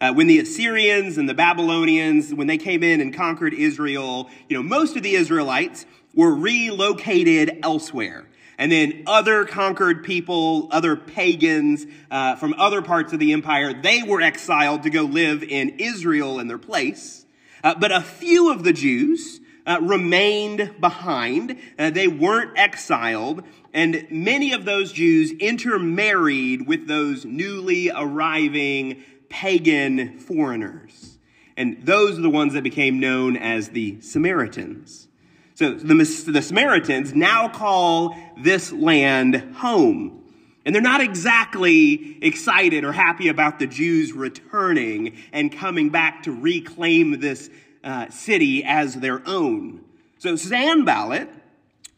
Uh, 0.00 0.12
when 0.12 0.26
the 0.26 0.38
Assyrians 0.38 1.16
and 1.16 1.28
the 1.28 1.34
Babylonians, 1.34 2.34
when 2.34 2.46
they 2.46 2.58
came 2.58 2.82
in 2.82 3.00
and 3.00 3.14
conquered 3.14 3.54
Israel, 3.54 4.28
you 4.48 4.56
know, 4.56 4.62
most 4.62 4.96
of 4.96 5.02
the 5.02 5.14
Israelites 5.14 5.86
were 6.14 6.34
relocated 6.34 7.58
elsewhere. 7.62 8.26
And 8.58 8.72
then 8.72 9.04
other 9.06 9.44
conquered 9.44 10.02
people, 10.02 10.68
other 10.70 10.96
pagans 10.96 11.86
uh, 12.10 12.36
from 12.36 12.54
other 12.54 12.80
parts 12.82 13.12
of 13.12 13.18
the 13.18 13.32
empire, 13.32 13.74
they 13.74 14.02
were 14.02 14.22
exiled 14.22 14.82
to 14.84 14.90
go 14.90 15.02
live 15.02 15.42
in 15.42 15.76
Israel 15.78 16.38
in 16.40 16.48
their 16.48 16.58
place. 16.58 17.26
Uh, 17.62 17.74
but 17.74 17.92
a 17.92 18.00
few 18.00 18.50
of 18.50 18.64
the 18.64 18.72
Jews 18.72 19.40
uh, 19.66 19.78
remained 19.82 20.74
behind. 20.80 21.58
Uh, 21.78 21.90
they 21.90 22.08
weren't 22.08 22.56
exiled. 22.56 23.42
And 23.74 24.06
many 24.10 24.52
of 24.52 24.64
those 24.64 24.92
Jews 24.92 25.32
intermarried 25.32 26.66
with 26.66 26.86
those 26.86 27.24
newly 27.24 27.90
arriving 27.90 29.04
pagan 29.28 30.18
foreigners. 30.18 31.18
And 31.56 31.84
those 31.84 32.18
are 32.18 32.22
the 32.22 32.30
ones 32.30 32.52
that 32.52 32.62
became 32.62 33.00
known 33.00 33.36
as 33.36 33.70
the 33.70 34.00
Samaritans. 34.00 35.08
So 35.54 35.72
the, 35.72 35.94
the 35.94 36.42
Samaritans 36.42 37.14
now 37.14 37.48
call 37.48 38.14
this 38.36 38.72
land 38.72 39.36
home. 39.56 40.24
And 40.66 40.74
they're 40.74 40.82
not 40.82 41.00
exactly 41.00 42.18
excited 42.22 42.84
or 42.84 42.92
happy 42.92 43.28
about 43.28 43.58
the 43.58 43.66
Jews 43.66 44.12
returning 44.12 45.16
and 45.32 45.50
coming 45.50 45.90
back 45.90 46.24
to 46.24 46.32
reclaim 46.32 47.20
this 47.20 47.48
uh, 47.84 48.10
city 48.10 48.64
as 48.64 48.96
their 48.96 49.22
own. 49.26 49.84
So 50.18 50.34
Sanballat, 50.36 51.30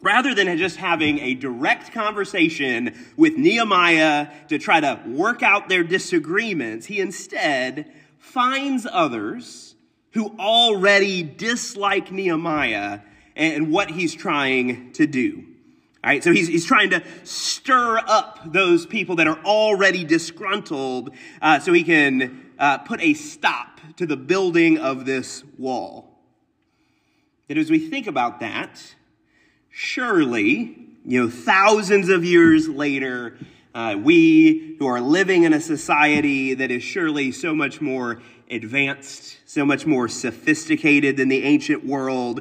rather 0.01 0.35
than 0.35 0.57
just 0.59 0.77
having 0.77 1.19
a 1.19 1.35
direct 1.35 1.93
conversation 1.93 2.97
with 3.17 3.37
Nehemiah 3.37 4.29
to 4.49 4.59
try 4.59 4.81
to 4.81 5.01
work 5.07 5.43
out 5.43 5.69
their 5.69 5.83
disagreements, 5.83 6.87
he 6.87 7.01
instead 7.01 7.93
finds 8.19 8.87
others 8.91 9.75
who 10.13 10.35
already 10.39 11.23
dislike 11.23 12.11
Nehemiah 12.13 13.01
and 13.37 13.71
what 13.71 13.91
he's 13.91 14.15
trying 14.15 14.93
to 14.93 15.07
do. 15.07 15.45
All 16.05 16.11
right, 16.11 16.23
so 16.23 16.33
he's, 16.33 16.47
he's 16.47 16.65
trying 16.65 16.91
to 16.91 17.03
stir 17.25 17.99
up 17.99 18.53
those 18.53 18.87
people 18.87 19.17
that 19.17 19.27
are 19.27 19.39
already 19.45 20.05
disgruntled 20.05 21.11
uh, 21.43 21.59
so 21.59 21.73
he 21.73 21.83
can 21.83 22.53
uh, 22.59 22.79
put 22.79 23.01
a 23.01 23.15
stop 23.15 23.81
to 23.97 24.07
the 24.07 24.17
building 24.17 24.79
of 24.79 25.07
this 25.07 25.43
wall. 25.59 26.21
And 27.49 27.59
as 27.59 27.71
we 27.71 27.79
think 27.79 28.07
about 28.07 28.41
that, 28.41 28.95
surely, 29.79 30.77
you 31.07 31.23
know, 31.23 31.31
thousands 31.31 32.09
of 32.09 32.25
years 32.25 32.69
later, 32.69 33.39
uh, 33.77 33.95
we 33.97 34.75
who 34.81 34.87
are 34.89 35.01
living 35.01 35.45
in 35.45 35.53
a 35.53 35.61
society 35.61 36.53
that 36.53 36.73
is 36.73 36.83
surely 36.83 37.31
so 37.31 37.55
much 37.55 37.81
more 37.81 38.21
advanced, 38.51 39.39
so 39.47 39.65
much 39.65 39.87
more 39.87 40.09
sophisticated 40.09 41.17
than 41.17 41.29
the 41.29 41.45
ancient 41.45 41.87
world, 41.87 42.41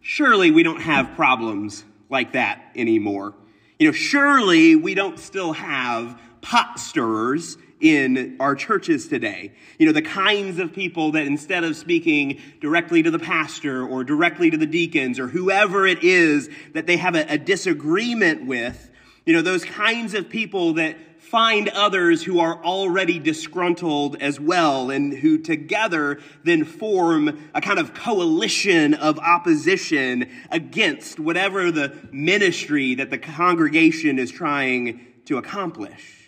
surely 0.00 0.50
we 0.50 0.62
don't 0.62 0.80
have 0.80 1.14
problems 1.14 1.84
like 2.08 2.32
that 2.32 2.62
anymore. 2.74 3.34
You 3.78 3.88
know, 3.88 3.92
surely 3.92 4.74
we 4.74 4.94
don't 4.94 5.18
still 5.18 5.52
have 5.52 6.18
pot 6.40 6.80
stirrers 6.80 7.58
in 7.80 8.36
our 8.40 8.54
churches 8.54 9.08
today. 9.08 9.52
You 9.78 9.86
know, 9.86 9.92
the 9.92 10.02
kinds 10.02 10.58
of 10.58 10.72
people 10.72 11.12
that 11.12 11.26
instead 11.26 11.64
of 11.64 11.76
speaking 11.76 12.40
directly 12.60 13.02
to 13.02 13.10
the 13.10 13.18
pastor 13.18 13.86
or 13.86 14.04
directly 14.04 14.50
to 14.50 14.56
the 14.56 14.66
deacons 14.66 15.18
or 15.18 15.28
whoever 15.28 15.86
it 15.86 16.04
is 16.04 16.48
that 16.74 16.86
they 16.86 16.98
have 16.98 17.14
a, 17.14 17.24
a 17.32 17.38
disagreement 17.38 18.46
with, 18.46 18.90
you 19.24 19.32
know, 19.32 19.42
those 19.42 19.64
kinds 19.64 20.14
of 20.14 20.28
people 20.28 20.74
that 20.74 20.96
find 21.20 21.68
others 21.68 22.24
who 22.24 22.40
are 22.40 22.62
already 22.64 23.20
disgruntled 23.20 24.16
as 24.20 24.40
well 24.40 24.90
and 24.90 25.12
who 25.12 25.38
together 25.38 26.18
then 26.42 26.64
form 26.64 27.50
a 27.54 27.60
kind 27.60 27.78
of 27.78 27.94
coalition 27.94 28.94
of 28.94 29.16
opposition 29.20 30.28
against 30.50 31.20
whatever 31.20 31.70
the 31.70 31.96
ministry 32.10 32.96
that 32.96 33.10
the 33.10 33.18
congregation 33.18 34.18
is 34.18 34.30
trying 34.30 35.06
to 35.24 35.38
accomplish. 35.38 36.19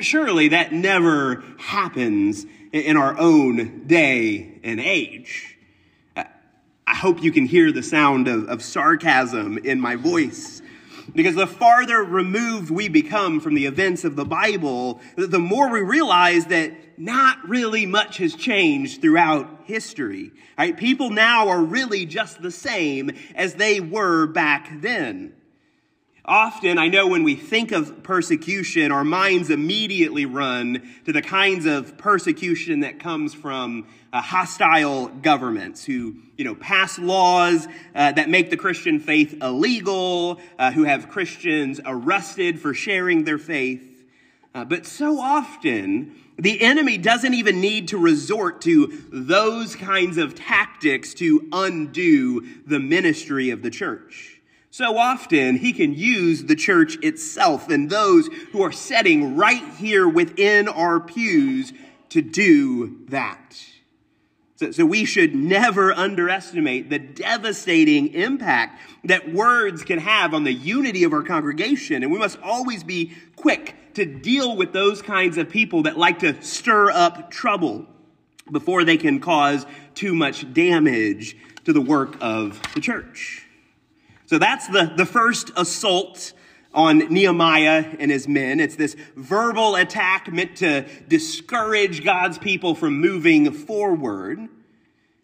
Surely 0.00 0.48
that 0.48 0.72
never 0.72 1.42
happens 1.58 2.46
in 2.72 2.96
our 2.96 3.18
own 3.18 3.86
day 3.86 4.60
and 4.62 4.78
age. 4.78 5.58
I 6.16 6.94
hope 6.94 7.22
you 7.22 7.32
can 7.32 7.46
hear 7.46 7.72
the 7.72 7.82
sound 7.82 8.28
of, 8.28 8.48
of 8.48 8.62
sarcasm 8.62 9.58
in 9.58 9.80
my 9.80 9.96
voice 9.96 10.60
because 11.14 11.34
the 11.34 11.46
farther 11.46 12.02
removed 12.02 12.70
we 12.70 12.88
become 12.88 13.40
from 13.40 13.54
the 13.54 13.66
events 13.66 14.04
of 14.04 14.16
the 14.16 14.24
Bible, 14.24 15.00
the 15.16 15.38
more 15.38 15.70
we 15.70 15.80
realize 15.80 16.46
that 16.46 16.72
not 16.98 17.48
really 17.48 17.86
much 17.86 18.18
has 18.18 18.34
changed 18.34 19.00
throughout 19.00 19.62
history. 19.64 20.30
Right? 20.58 20.76
People 20.76 21.10
now 21.10 21.48
are 21.48 21.62
really 21.62 22.06
just 22.06 22.42
the 22.42 22.50
same 22.50 23.10
as 23.34 23.54
they 23.54 23.80
were 23.80 24.26
back 24.26 24.70
then. 24.80 25.34
Often, 26.30 26.78
I 26.78 26.86
know 26.86 27.08
when 27.08 27.24
we 27.24 27.34
think 27.34 27.72
of 27.72 28.04
persecution, 28.04 28.92
our 28.92 29.02
minds 29.02 29.50
immediately 29.50 30.26
run 30.26 30.88
to 31.04 31.12
the 31.12 31.22
kinds 31.22 31.66
of 31.66 31.98
persecution 31.98 32.80
that 32.80 33.00
comes 33.00 33.34
from 33.34 33.88
uh, 34.12 34.22
hostile 34.22 35.08
governments 35.08 35.84
who, 35.84 36.14
you 36.36 36.44
know, 36.44 36.54
pass 36.54 37.00
laws 37.00 37.66
uh, 37.96 38.12
that 38.12 38.28
make 38.30 38.48
the 38.48 38.56
Christian 38.56 39.00
faith 39.00 39.42
illegal, 39.42 40.40
uh, 40.56 40.70
who 40.70 40.84
have 40.84 41.08
Christians 41.08 41.80
arrested 41.84 42.60
for 42.60 42.74
sharing 42.74 43.24
their 43.24 43.38
faith. 43.38 44.04
Uh, 44.54 44.64
but 44.64 44.86
so 44.86 45.18
often, 45.18 46.14
the 46.38 46.62
enemy 46.62 46.96
doesn't 46.96 47.34
even 47.34 47.60
need 47.60 47.88
to 47.88 47.98
resort 47.98 48.60
to 48.60 49.02
those 49.10 49.74
kinds 49.74 50.16
of 50.16 50.36
tactics 50.36 51.12
to 51.14 51.48
undo 51.52 52.46
the 52.68 52.78
ministry 52.78 53.50
of 53.50 53.62
the 53.62 53.70
church. 53.70 54.29
So 54.72 54.98
often, 54.98 55.56
he 55.56 55.72
can 55.72 55.94
use 55.94 56.44
the 56.44 56.54
church 56.54 56.96
itself 57.02 57.68
and 57.68 57.90
those 57.90 58.28
who 58.52 58.62
are 58.62 58.70
sitting 58.70 59.36
right 59.36 59.64
here 59.74 60.08
within 60.08 60.68
our 60.68 61.00
pews 61.00 61.72
to 62.10 62.22
do 62.22 62.98
that. 63.08 63.60
So, 64.56 64.70
so, 64.70 64.84
we 64.84 65.06
should 65.06 65.34
never 65.34 65.92
underestimate 65.92 66.88
the 66.88 66.98
devastating 66.98 68.14
impact 68.14 68.80
that 69.04 69.32
words 69.32 69.82
can 69.82 69.98
have 69.98 70.34
on 70.34 70.44
the 70.44 70.52
unity 70.52 71.02
of 71.02 71.12
our 71.14 71.22
congregation. 71.22 72.02
And 72.02 72.12
we 72.12 72.18
must 72.18 72.38
always 72.42 72.84
be 72.84 73.14
quick 73.36 73.74
to 73.94 74.04
deal 74.04 74.56
with 74.56 74.72
those 74.72 75.02
kinds 75.02 75.36
of 75.38 75.48
people 75.48 75.84
that 75.84 75.98
like 75.98 76.20
to 76.20 76.40
stir 76.42 76.90
up 76.90 77.30
trouble 77.30 77.86
before 78.52 78.84
they 78.84 78.98
can 78.98 79.18
cause 79.18 79.66
too 79.94 80.14
much 80.14 80.52
damage 80.52 81.36
to 81.64 81.72
the 81.72 81.80
work 81.80 82.16
of 82.20 82.60
the 82.74 82.80
church. 82.80 83.46
So 84.30 84.38
that's 84.38 84.68
the, 84.68 84.92
the 84.96 85.06
first 85.06 85.50
assault 85.56 86.34
on 86.72 86.98
Nehemiah 86.98 87.96
and 87.98 88.12
his 88.12 88.28
men. 88.28 88.60
It's 88.60 88.76
this 88.76 88.94
verbal 89.16 89.74
attack 89.74 90.32
meant 90.32 90.58
to 90.58 90.86
discourage 91.08 92.04
God's 92.04 92.38
people 92.38 92.76
from 92.76 93.00
moving 93.00 93.50
forward 93.50 94.48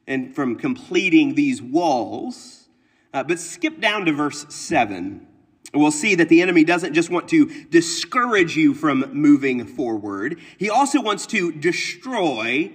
and 0.09 0.35
from 0.35 0.57
completing 0.57 1.37
these 1.37 1.63
walls. 1.63 2.69
Uh, 3.15 3.23
but 3.23 3.39
skip 3.39 3.81
down 3.81 4.07
to 4.07 4.13
verse 4.13 4.45
7. 4.49 5.25
We'll 5.73 5.93
see 5.93 6.17
that 6.17 6.29
the 6.29 6.43
enemy 6.43 6.65
doesn't 6.65 6.93
just 6.93 7.09
want 7.09 7.29
to 7.29 7.47
discourage 7.67 8.57
you 8.57 8.75
from 8.75 9.05
moving 9.13 9.67
forward, 9.67 10.41
he 10.59 10.69
also 10.69 11.01
wants 11.01 11.29
to 11.29 11.53
destroy 11.53 12.73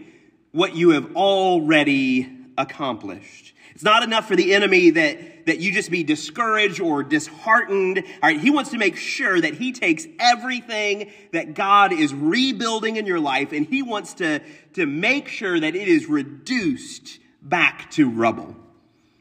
what 0.54 0.78
you 0.78 0.92
have 0.92 1.14
already 1.14 2.38
accomplished. 2.58 3.54
It's 3.82 3.86
not 3.86 4.04
enough 4.04 4.28
for 4.28 4.36
the 4.36 4.54
enemy 4.54 4.92
that, 4.92 5.48
that 5.48 5.58
you 5.58 5.72
just 5.72 5.90
be 5.90 6.04
discouraged 6.04 6.80
or 6.80 7.02
disheartened. 7.02 7.98
All 7.98 8.30
right, 8.30 8.40
he 8.40 8.52
wants 8.52 8.70
to 8.70 8.78
make 8.78 8.96
sure 8.96 9.42
that 9.42 9.56
he 9.56 9.72
takes 9.72 10.06
everything 10.20 11.10
that 11.32 11.56
God 11.56 11.92
is 11.92 12.14
rebuilding 12.14 12.98
in 12.98 13.08
your 13.08 13.20
life 13.20 13.52
and 13.52 13.66
he 13.66 13.82
wants 13.82 14.14
to, 14.14 14.40
to 14.74 14.86
make 14.86 15.30
sure 15.30 15.60
that 15.60 15.76
it 15.76 15.88
is 15.88 16.06
reduced 16.06 17.18
back 17.42 17.90
to 17.94 18.08
rubble. 18.08 18.56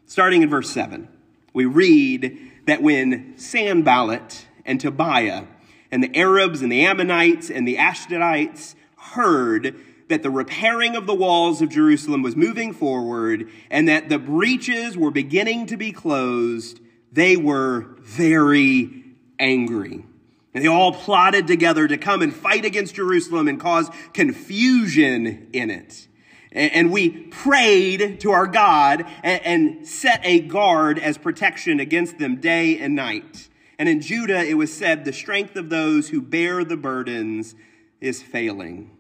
Starting 0.05 0.43
in 0.43 0.51
verse 0.51 0.69
7, 0.69 1.09
we 1.55 1.65
read 1.65 2.39
that 2.67 2.83
when 2.83 3.39
Sanballat 3.39 4.45
and 4.67 4.79
Tobiah 4.79 5.45
and 5.91 6.03
the 6.03 6.15
Arabs 6.15 6.61
and 6.61 6.71
the 6.71 6.85
Ammonites 6.85 7.49
and 7.51 7.67
the 7.67 7.77
Ashdodites 7.77 8.75
heard 8.99 9.75
that 10.11 10.23
the 10.23 10.31
repairing 10.31 10.95
of 10.95 11.07
the 11.07 11.15
walls 11.15 11.63
of 11.63 11.71
Jerusalem 11.71 12.23
was 12.23 12.37
moving 12.37 12.75
forward 12.75 13.51
and 13.71 13.89
that 13.89 14.09
the 14.09 14.19
breaches 14.19 14.97
were 14.97 15.11
beginning 15.11 15.67
to 15.67 15.77
be 15.77 15.91
closed, 15.91 16.81
they 17.11 17.37
were 17.37 17.97
very 18.01 19.05
angry. 19.39 20.05
And 20.53 20.65
they 20.65 20.69
all 20.69 20.93
plotted 20.93 21.47
together 21.47 21.89
to 21.89 21.97
come 21.97 22.23
and 22.23 22.35
fight 22.35 22.65
against 22.65 22.97
Jerusalem 22.97 23.49
and 23.49 23.59
cause 23.59 23.89
confusion 24.13 25.49
in 25.53 25.71
it. 25.71 26.09
And 26.53 26.91
we 26.91 27.11
prayed 27.11 28.19
to 28.21 28.33
our 28.33 28.49
God 28.49 29.07
and 29.23 29.87
set 29.87 30.21
a 30.25 30.41
guard 30.41 30.99
as 30.99 31.17
protection 31.17 31.79
against 31.79 32.19
them 32.19 32.37
day 32.37 32.79
and 32.79 32.97
night. 32.97 33.49
And 33.79 33.89
in 33.89 34.01
Judah, 34.01 34.45
it 34.45 34.55
was 34.55 34.73
said, 34.73 35.05
the 35.05 35.13
strength 35.13 35.55
of 35.55 35.71
those 35.71 36.09
who 36.09 36.21
bear 36.21 36.65
the 36.65 36.77
burdens 36.77 37.55
is 38.01 38.21
failing. 38.21 38.91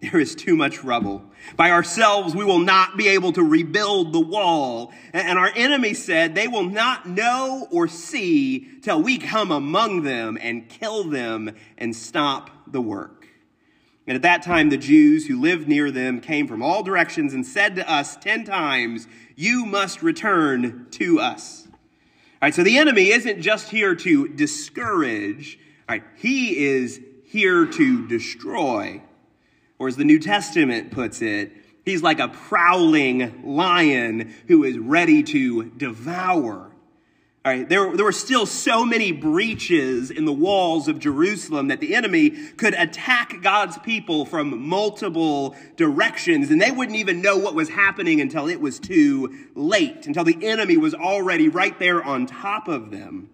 There 0.00 0.20
is 0.20 0.34
too 0.34 0.56
much 0.56 0.84
rubble. 0.84 1.24
By 1.56 1.70
ourselves, 1.70 2.34
we 2.34 2.44
will 2.44 2.58
not 2.58 2.98
be 2.98 3.08
able 3.08 3.32
to 3.32 3.42
rebuild 3.42 4.12
the 4.12 4.20
wall. 4.20 4.92
And 5.12 5.38
our 5.38 5.50
enemy 5.54 5.94
said 5.94 6.34
they 6.34 6.48
will 6.48 6.68
not 6.68 7.08
know 7.08 7.66
or 7.70 7.88
see 7.88 8.78
till 8.82 9.02
we 9.02 9.16
come 9.16 9.50
among 9.50 10.02
them 10.02 10.36
and 10.40 10.68
kill 10.68 11.04
them 11.04 11.54
and 11.78 11.96
stop 11.96 12.50
the 12.66 12.82
work. 12.82 13.26
And 14.06 14.14
at 14.14 14.22
that 14.22 14.42
time, 14.42 14.68
the 14.68 14.76
Jews 14.76 15.26
who 15.26 15.40
lived 15.40 15.66
near 15.66 15.90
them 15.90 16.20
came 16.20 16.46
from 16.46 16.62
all 16.62 16.82
directions 16.82 17.32
and 17.32 17.44
said 17.44 17.74
to 17.76 17.90
us 17.90 18.16
ten 18.16 18.44
times, 18.44 19.08
You 19.34 19.64
must 19.64 20.02
return 20.02 20.86
to 20.92 21.18
us. 21.18 21.66
All 21.66 21.72
right, 22.42 22.54
so 22.54 22.62
the 22.62 22.78
enemy 22.78 23.10
isn't 23.10 23.40
just 23.40 23.70
here 23.70 23.94
to 23.96 24.28
discourage, 24.28 25.58
all 25.88 25.96
right, 25.96 26.04
he 26.16 26.66
is 26.66 27.00
here 27.24 27.64
to 27.64 28.06
destroy. 28.06 29.02
Or 29.78 29.88
as 29.88 29.96
the 29.96 30.04
New 30.04 30.18
Testament 30.18 30.90
puts 30.90 31.20
it, 31.22 31.52
he's 31.84 32.02
like 32.02 32.18
a 32.18 32.28
prowling 32.28 33.42
lion 33.44 34.34
who 34.48 34.64
is 34.64 34.78
ready 34.78 35.22
to 35.22 35.64
devour. 35.64 36.72
All 37.46 37.52
right, 37.52 37.68
there, 37.68 37.94
there 37.94 38.04
were 38.04 38.10
still 38.10 38.44
so 38.44 38.84
many 38.84 39.12
breaches 39.12 40.10
in 40.10 40.24
the 40.24 40.32
walls 40.32 40.88
of 40.88 40.98
Jerusalem 40.98 41.68
that 41.68 41.78
the 41.78 41.94
enemy 41.94 42.30
could 42.30 42.74
attack 42.74 43.40
God's 43.40 43.78
people 43.78 44.24
from 44.24 44.66
multiple 44.66 45.54
directions, 45.76 46.50
and 46.50 46.60
they 46.60 46.72
wouldn't 46.72 46.96
even 46.96 47.22
know 47.22 47.36
what 47.36 47.54
was 47.54 47.68
happening 47.68 48.20
until 48.20 48.48
it 48.48 48.60
was 48.60 48.80
too 48.80 49.46
late, 49.54 50.08
until 50.08 50.24
the 50.24 50.44
enemy 50.44 50.76
was 50.76 50.92
already 50.92 51.48
right 51.48 51.78
there 51.78 52.02
on 52.02 52.26
top 52.26 52.66
of 52.66 52.90
them. 52.90 53.30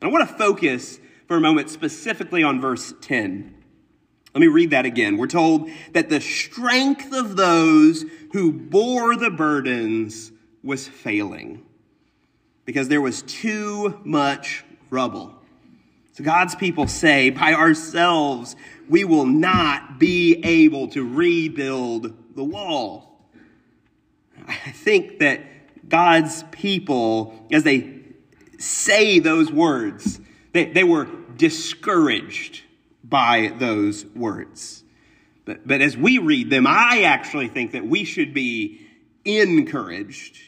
And 0.00 0.10
I 0.10 0.12
want 0.12 0.28
to 0.28 0.34
focus 0.34 0.98
for 1.28 1.36
a 1.36 1.40
moment 1.40 1.70
specifically 1.70 2.42
on 2.42 2.60
verse 2.60 2.92
10. 3.00 3.54
Let 4.34 4.40
me 4.40 4.48
read 4.48 4.70
that 4.70 4.84
again. 4.84 5.16
We're 5.16 5.26
told 5.26 5.70
that 5.92 6.10
the 6.10 6.20
strength 6.20 7.12
of 7.12 7.36
those 7.36 8.04
who 8.32 8.52
bore 8.52 9.16
the 9.16 9.30
burdens 9.30 10.32
was 10.62 10.86
failing 10.86 11.64
because 12.64 12.88
there 12.88 13.00
was 13.00 13.22
too 13.22 13.98
much 14.04 14.64
rubble. 14.90 15.34
So 16.12 16.24
God's 16.24 16.54
people 16.54 16.86
say, 16.86 17.30
by 17.30 17.54
ourselves, 17.54 18.56
we 18.88 19.04
will 19.04 19.26
not 19.26 19.98
be 19.98 20.40
able 20.44 20.88
to 20.88 21.08
rebuild 21.08 22.12
the 22.34 22.44
wall. 22.44 23.20
I 24.46 24.70
think 24.72 25.20
that 25.20 25.40
God's 25.88 26.42
people, 26.50 27.46
as 27.50 27.62
they 27.62 28.00
say 28.58 29.20
those 29.20 29.50
words, 29.50 30.20
they, 30.52 30.66
they 30.66 30.84
were 30.84 31.08
discouraged 31.36 32.62
by 33.08 33.52
those 33.58 34.04
words. 34.06 34.84
But, 35.44 35.66
but 35.66 35.80
as 35.80 35.96
we 35.96 36.18
read 36.18 36.50
them, 36.50 36.66
I 36.66 37.02
actually 37.02 37.48
think 37.48 37.72
that 37.72 37.86
we 37.86 38.04
should 38.04 38.34
be 38.34 38.86
encouraged 39.24 40.38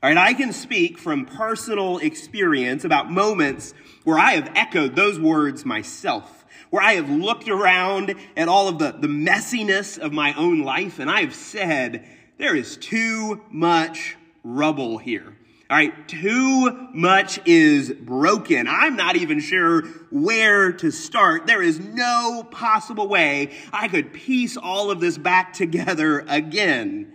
all 0.00 0.08
right, 0.08 0.16
I 0.16 0.32
can 0.32 0.52
speak 0.52 0.96
from 0.96 1.26
personal 1.26 1.98
experience 1.98 2.84
about 2.84 3.10
moments 3.10 3.74
where 4.04 4.16
I 4.16 4.34
have 4.34 4.52
echoed 4.54 4.94
those 4.94 5.18
words 5.18 5.64
myself, 5.64 6.46
where 6.70 6.80
I 6.80 6.92
have 6.92 7.10
looked 7.10 7.48
around 7.48 8.14
at 8.36 8.46
all 8.46 8.68
of 8.68 8.78
the, 8.78 8.92
the 8.92 9.08
messiness 9.08 9.98
of 9.98 10.12
my 10.12 10.34
own 10.34 10.60
life 10.62 11.00
and 11.00 11.10
I 11.10 11.22
have 11.22 11.34
said, 11.34 12.06
there 12.38 12.54
is 12.54 12.76
too 12.76 13.42
much 13.50 14.16
rubble 14.44 14.98
here. 14.98 15.36
All 15.70 15.76
right, 15.76 16.08
too 16.08 16.88
much 16.94 17.40
is 17.44 17.92
broken. 17.92 18.66
I'm 18.66 18.96
not 18.96 19.16
even 19.16 19.38
sure 19.38 19.82
where 20.10 20.72
to 20.72 20.90
start. 20.90 21.46
There 21.46 21.62
is 21.62 21.78
no 21.78 22.46
possible 22.50 23.06
way 23.06 23.50
I 23.70 23.88
could 23.88 24.14
piece 24.14 24.56
all 24.56 24.90
of 24.90 25.00
this 25.00 25.18
back 25.18 25.52
together 25.52 26.24
again. 26.26 27.12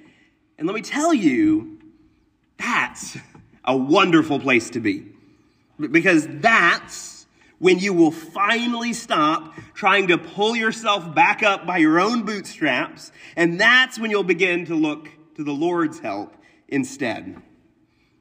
And 0.59 0.67
let 0.67 0.75
me 0.75 0.83
tell 0.83 1.15
you, 1.15 1.79
that's 2.57 3.17
a 3.65 3.75
wonderful 3.75 4.39
place 4.39 4.69
to 4.71 4.79
be. 4.79 5.07
Because 5.79 6.27
that's 6.29 7.25
when 7.57 7.79
you 7.79 7.91
will 7.91 8.11
finally 8.11 8.93
stop 8.93 9.55
trying 9.73 10.09
to 10.09 10.17
pull 10.19 10.55
yourself 10.55 11.15
back 11.15 11.41
up 11.41 11.65
by 11.65 11.77
your 11.77 11.99
own 11.99 12.23
bootstraps. 12.23 13.11
And 13.35 13.59
that's 13.59 13.97
when 13.97 14.11
you'll 14.11 14.23
begin 14.23 14.65
to 14.65 14.75
look 14.75 15.09
to 15.37 15.43
the 15.43 15.53
Lord's 15.53 15.97
help 15.97 16.35
instead. 16.67 17.41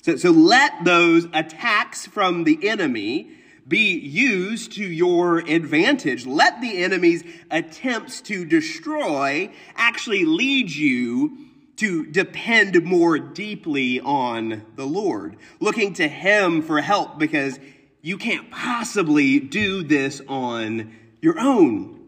So, 0.02 0.16
so 0.16 0.30
let 0.30 0.84
those 0.84 1.26
attacks 1.32 2.06
from 2.06 2.44
the 2.44 2.68
enemy 2.68 3.30
be 3.66 3.96
used 3.96 4.72
to 4.72 4.84
your 4.84 5.38
advantage. 5.38 6.26
Let 6.26 6.60
the 6.60 6.82
enemy's 6.82 7.22
attempts 7.50 8.20
to 8.22 8.44
destroy 8.44 9.52
actually 9.76 10.24
lead 10.24 10.70
you 10.70 11.38
to 11.76 12.06
depend 12.06 12.84
more 12.84 13.18
deeply 13.18 14.00
on 14.00 14.66
the 14.74 14.84
Lord, 14.84 15.36
looking 15.60 15.94
to 15.94 16.08
Him 16.08 16.62
for 16.62 16.80
help 16.80 17.18
because 17.18 17.58
you 18.02 18.18
can't 18.18 18.50
possibly 18.50 19.38
do 19.38 19.84
this 19.84 20.20
on 20.28 20.92
your 21.20 21.38
own. 21.38 22.00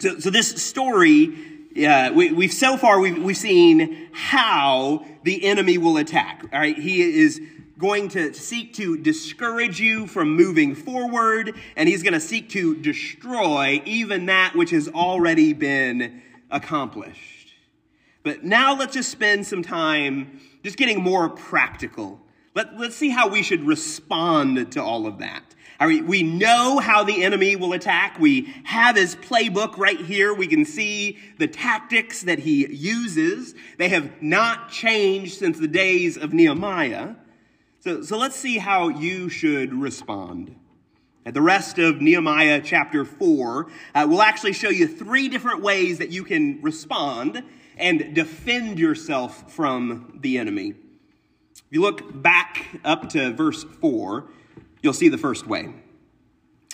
So, 0.00 0.18
so 0.18 0.30
this 0.30 0.62
story, 0.62 1.57
uh, 1.86 2.12
we, 2.12 2.46
have 2.46 2.52
so 2.52 2.76
far 2.76 3.00
we've, 3.00 3.22
we've 3.22 3.36
seen 3.36 4.08
how 4.12 5.04
the 5.22 5.44
enemy 5.44 5.78
will 5.78 5.96
attack. 5.96 6.44
All 6.52 6.58
right, 6.58 6.78
he 6.78 7.02
is 7.02 7.40
going 7.78 8.08
to 8.08 8.34
seek 8.34 8.74
to 8.74 8.96
discourage 8.98 9.80
you 9.80 10.06
from 10.06 10.34
moving 10.34 10.74
forward, 10.74 11.54
and 11.76 11.88
he's 11.88 12.02
going 12.02 12.14
to 12.14 12.20
seek 12.20 12.48
to 12.50 12.76
destroy 12.76 13.80
even 13.84 14.26
that 14.26 14.54
which 14.54 14.70
has 14.70 14.88
already 14.88 15.52
been 15.52 16.22
accomplished. 16.50 17.52
But 18.24 18.44
now 18.44 18.76
let's 18.76 18.94
just 18.94 19.10
spend 19.10 19.46
some 19.46 19.62
time 19.62 20.40
just 20.64 20.76
getting 20.76 21.02
more 21.02 21.28
practical. 21.28 22.20
Let, 22.54 22.76
let's 22.76 22.96
see 22.96 23.10
how 23.10 23.28
we 23.28 23.42
should 23.42 23.64
respond 23.64 24.72
to 24.72 24.82
all 24.82 25.06
of 25.06 25.18
that. 25.18 25.54
We 25.86 26.22
know 26.22 26.78
how 26.78 27.04
the 27.04 27.22
enemy 27.22 27.54
will 27.54 27.72
attack. 27.72 28.18
We 28.18 28.52
have 28.64 28.96
his 28.96 29.14
playbook 29.14 29.78
right 29.78 30.00
here. 30.00 30.34
We 30.34 30.48
can 30.48 30.64
see 30.64 31.18
the 31.38 31.46
tactics 31.46 32.22
that 32.22 32.40
he 32.40 32.66
uses. 32.72 33.54
They 33.78 33.88
have 33.90 34.20
not 34.20 34.70
changed 34.70 35.38
since 35.38 35.58
the 35.58 35.68
days 35.68 36.16
of 36.16 36.32
Nehemiah. 36.32 37.14
So, 37.80 38.02
so 38.02 38.18
let's 38.18 38.34
see 38.34 38.58
how 38.58 38.88
you 38.88 39.28
should 39.28 39.72
respond. 39.72 40.56
At 41.24 41.34
the 41.34 41.42
rest 41.42 41.78
of 41.78 42.00
Nehemiah 42.00 42.60
chapter 42.64 43.04
4 43.04 43.70
uh, 43.94 44.06
will 44.08 44.22
actually 44.22 44.54
show 44.54 44.70
you 44.70 44.88
three 44.88 45.28
different 45.28 45.62
ways 45.62 45.98
that 45.98 46.10
you 46.10 46.24
can 46.24 46.60
respond 46.62 47.44
and 47.76 48.14
defend 48.14 48.78
yourself 48.78 49.52
from 49.52 50.18
the 50.20 50.38
enemy. 50.38 50.70
If 50.70 51.64
you 51.70 51.82
look 51.82 52.22
back 52.22 52.80
up 52.84 53.10
to 53.10 53.32
verse 53.32 53.62
4, 53.62 54.28
you'll 54.82 54.92
see 54.92 55.08
the 55.08 55.18
first 55.18 55.46
way. 55.46 55.72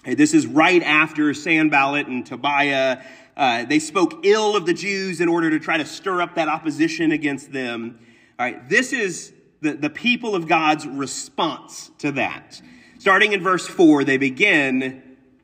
This 0.04 0.34
is 0.34 0.46
right 0.46 0.82
after 0.82 1.32
Sanballat 1.32 2.06
and 2.06 2.26
Tobiah. 2.26 3.02
Uh, 3.36 3.64
they 3.64 3.78
spoke 3.78 4.24
ill 4.24 4.54
of 4.54 4.66
the 4.66 4.74
Jews 4.74 5.20
in 5.20 5.28
order 5.28 5.50
to 5.50 5.58
try 5.58 5.78
to 5.78 5.86
stir 5.86 6.20
up 6.20 6.34
that 6.34 6.48
opposition 6.48 7.10
against 7.10 7.52
them. 7.52 7.98
All 8.38 8.46
right, 8.46 8.68
this 8.68 8.92
is 8.92 9.32
the, 9.60 9.72
the 9.72 9.90
people 9.90 10.34
of 10.34 10.46
God's 10.46 10.86
response 10.86 11.90
to 11.98 12.12
that. 12.12 12.60
Starting 12.98 13.32
in 13.32 13.42
verse 13.42 13.66
4, 13.66 14.04
they 14.04 14.18
begin 14.18 15.02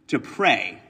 to 0.09 0.19
pray, 0.19 0.81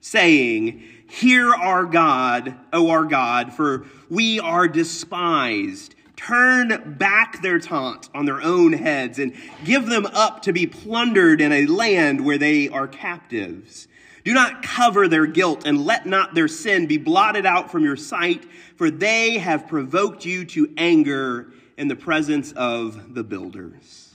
saying, 0.00 0.82
Hear 1.08 1.54
our 1.54 1.84
God, 1.84 2.54
O 2.72 2.90
our 2.90 3.04
God, 3.04 3.54
for 3.54 3.86
we 4.10 4.40
are 4.40 4.68
despised. 4.68 5.94
Turn 6.18 6.96
back 6.98 7.42
their 7.42 7.60
taunt 7.60 8.08
on 8.12 8.24
their 8.24 8.42
own 8.42 8.72
heads 8.72 9.20
and 9.20 9.32
give 9.64 9.86
them 9.86 10.04
up 10.04 10.42
to 10.42 10.52
be 10.52 10.66
plundered 10.66 11.40
in 11.40 11.52
a 11.52 11.66
land 11.66 12.24
where 12.24 12.38
they 12.38 12.68
are 12.68 12.88
captives. 12.88 13.86
Do 14.24 14.34
not 14.34 14.64
cover 14.64 15.06
their 15.06 15.26
guilt 15.26 15.64
and 15.64 15.86
let 15.86 16.06
not 16.06 16.34
their 16.34 16.48
sin 16.48 16.88
be 16.88 16.98
blotted 16.98 17.46
out 17.46 17.70
from 17.70 17.84
your 17.84 17.94
sight, 17.94 18.44
for 18.74 18.90
they 18.90 19.38
have 19.38 19.68
provoked 19.68 20.24
you 20.24 20.44
to 20.46 20.68
anger 20.76 21.52
in 21.76 21.86
the 21.86 21.94
presence 21.94 22.50
of 22.50 23.14
the 23.14 23.22
builders. 23.22 24.12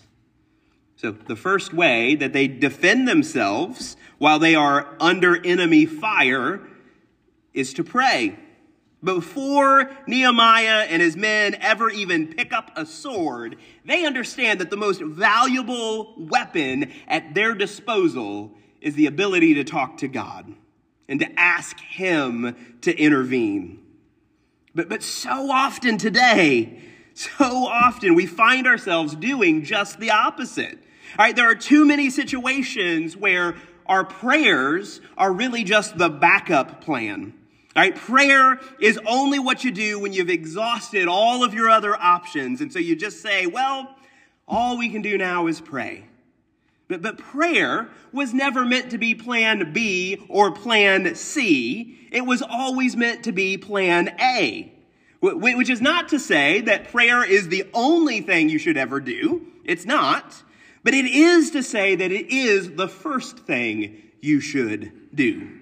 So, 0.98 1.12
the 1.12 1.38
first 1.38 1.74
way 1.74 2.16
that 2.16 2.34
they 2.34 2.50
defend 2.50 3.08
themselves 3.08 3.96
while 4.18 4.40
they 4.40 4.56
are 4.56 4.94
under 5.00 5.42
enemy 5.46 5.86
fire 5.86 6.60
is 7.54 7.74
to 7.76 7.84
pray. 7.86 8.38
Before 9.04 9.92
Nehemiah 10.08 10.86
and 10.88 11.02
his 11.02 11.18
men 11.18 11.56
ever 11.60 11.90
even 11.90 12.34
pick 12.34 12.54
up 12.54 12.72
a 12.78 12.86
sword, 12.86 13.58
they 13.84 14.06
understand 14.06 14.62
that 14.62 14.70
the 14.70 14.78
most 14.78 15.02
valuable 15.02 16.14
weapon 16.18 16.92
at 17.08 17.34
their 17.34 17.54
disposal 17.54 18.52
is 18.80 18.96
the 18.96 19.08
ability 19.08 19.56
to 19.56 19.64
talk 19.64 19.98
to 19.98 20.08
God 20.08 20.54
and 21.08 21.20
to 21.20 21.40
ask 21.40 21.80
Him 21.80 22.78
to 22.82 22.96
intervene. 22.96 23.80
But, 24.76 24.90
but 24.90 25.04
so 25.04 25.52
often 25.52 25.98
today, 25.98 26.82
so 27.14 27.34
often 27.68 28.16
we 28.16 28.26
find 28.26 28.68
ourselves 28.68 29.16
doing 29.16 29.64
just 29.64 30.00
the 30.00 30.12
opposite. 30.12 30.80
All 31.18 31.26
right, 31.26 31.36
there 31.36 31.50
are 31.50 31.56
too 31.56 31.86
many 31.86 32.10
situations 32.10 33.16
where 33.16 33.56
our 33.86 34.04
prayers 34.04 35.02
are 35.18 35.32
really 35.32 35.64
just 35.64 35.98
the 35.98 36.10
backup 36.10 36.82
plan. 36.82 37.34
Right, 37.76 37.96
prayer 37.96 38.60
is 38.80 39.00
only 39.08 39.40
what 39.40 39.64
you 39.64 39.72
do 39.72 40.00
when 40.00 40.14
you've 40.14 40.30
exhausted 40.30 41.08
all 41.08 41.44
of 41.44 41.56
your 41.56 41.70
other 41.70 41.96
options. 41.96 42.62
And 42.62 42.72
so 42.72 42.78
you 42.78 42.96
just 42.96 43.22
say, 43.22 43.48
well, 43.48 43.96
all 44.48 44.78
we 44.78 44.90
can 44.90 45.02
do 45.02 45.18
now 45.18 45.48
is 45.48 45.60
pray. 45.60 46.06
But, 46.88 47.02
but 47.02 47.18
prayer 47.18 47.90
was 48.12 48.32
never 48.32 48.64
meant 48.64 48.92
to 48.92 49.00
be 49.00 49.16
plan 49.16 49.74
B 49.74 50.24
or 50.30 50.52
plan 50.52 51.16
C. 51.16 51.98
It 52.12 52.22
was 52.22 52.44
always 52.44 52.96
meant 52.96 53.24
to 53.24 53.32
be 53.32 53.58
plan 53.58 54.16
A. 54.20 54.72
Which 55.22 55.70
is 55.70 55.82
not 55.82 56.10
to 56.10 56.20
say 56.20 56.62
that 56.62 56.92
prayer 56.92 57.24
is 57.24 57.48
the 57.48 57.66
only 57.74 58.22
thing 58.22 58.50
you 58.50 58.60
should 58.60 58.78
ever 58.78 59.00
do. 59.00 59.48
It's 59.64 59.86
not. 59.86 60.44
But 60.84 60.94
it 60.94 61.06
is 61.06 61.52
to 61.52 61.64
say 61.64 61.96
that 61.96 62.12
it 62.12 62.30
is 62.30 62.74
the 62.74 62.90
first 62.90 63.40
thing 63.40 64.02
you 64.22 64.42
should 64.42 64.92
do. 65.16 65.60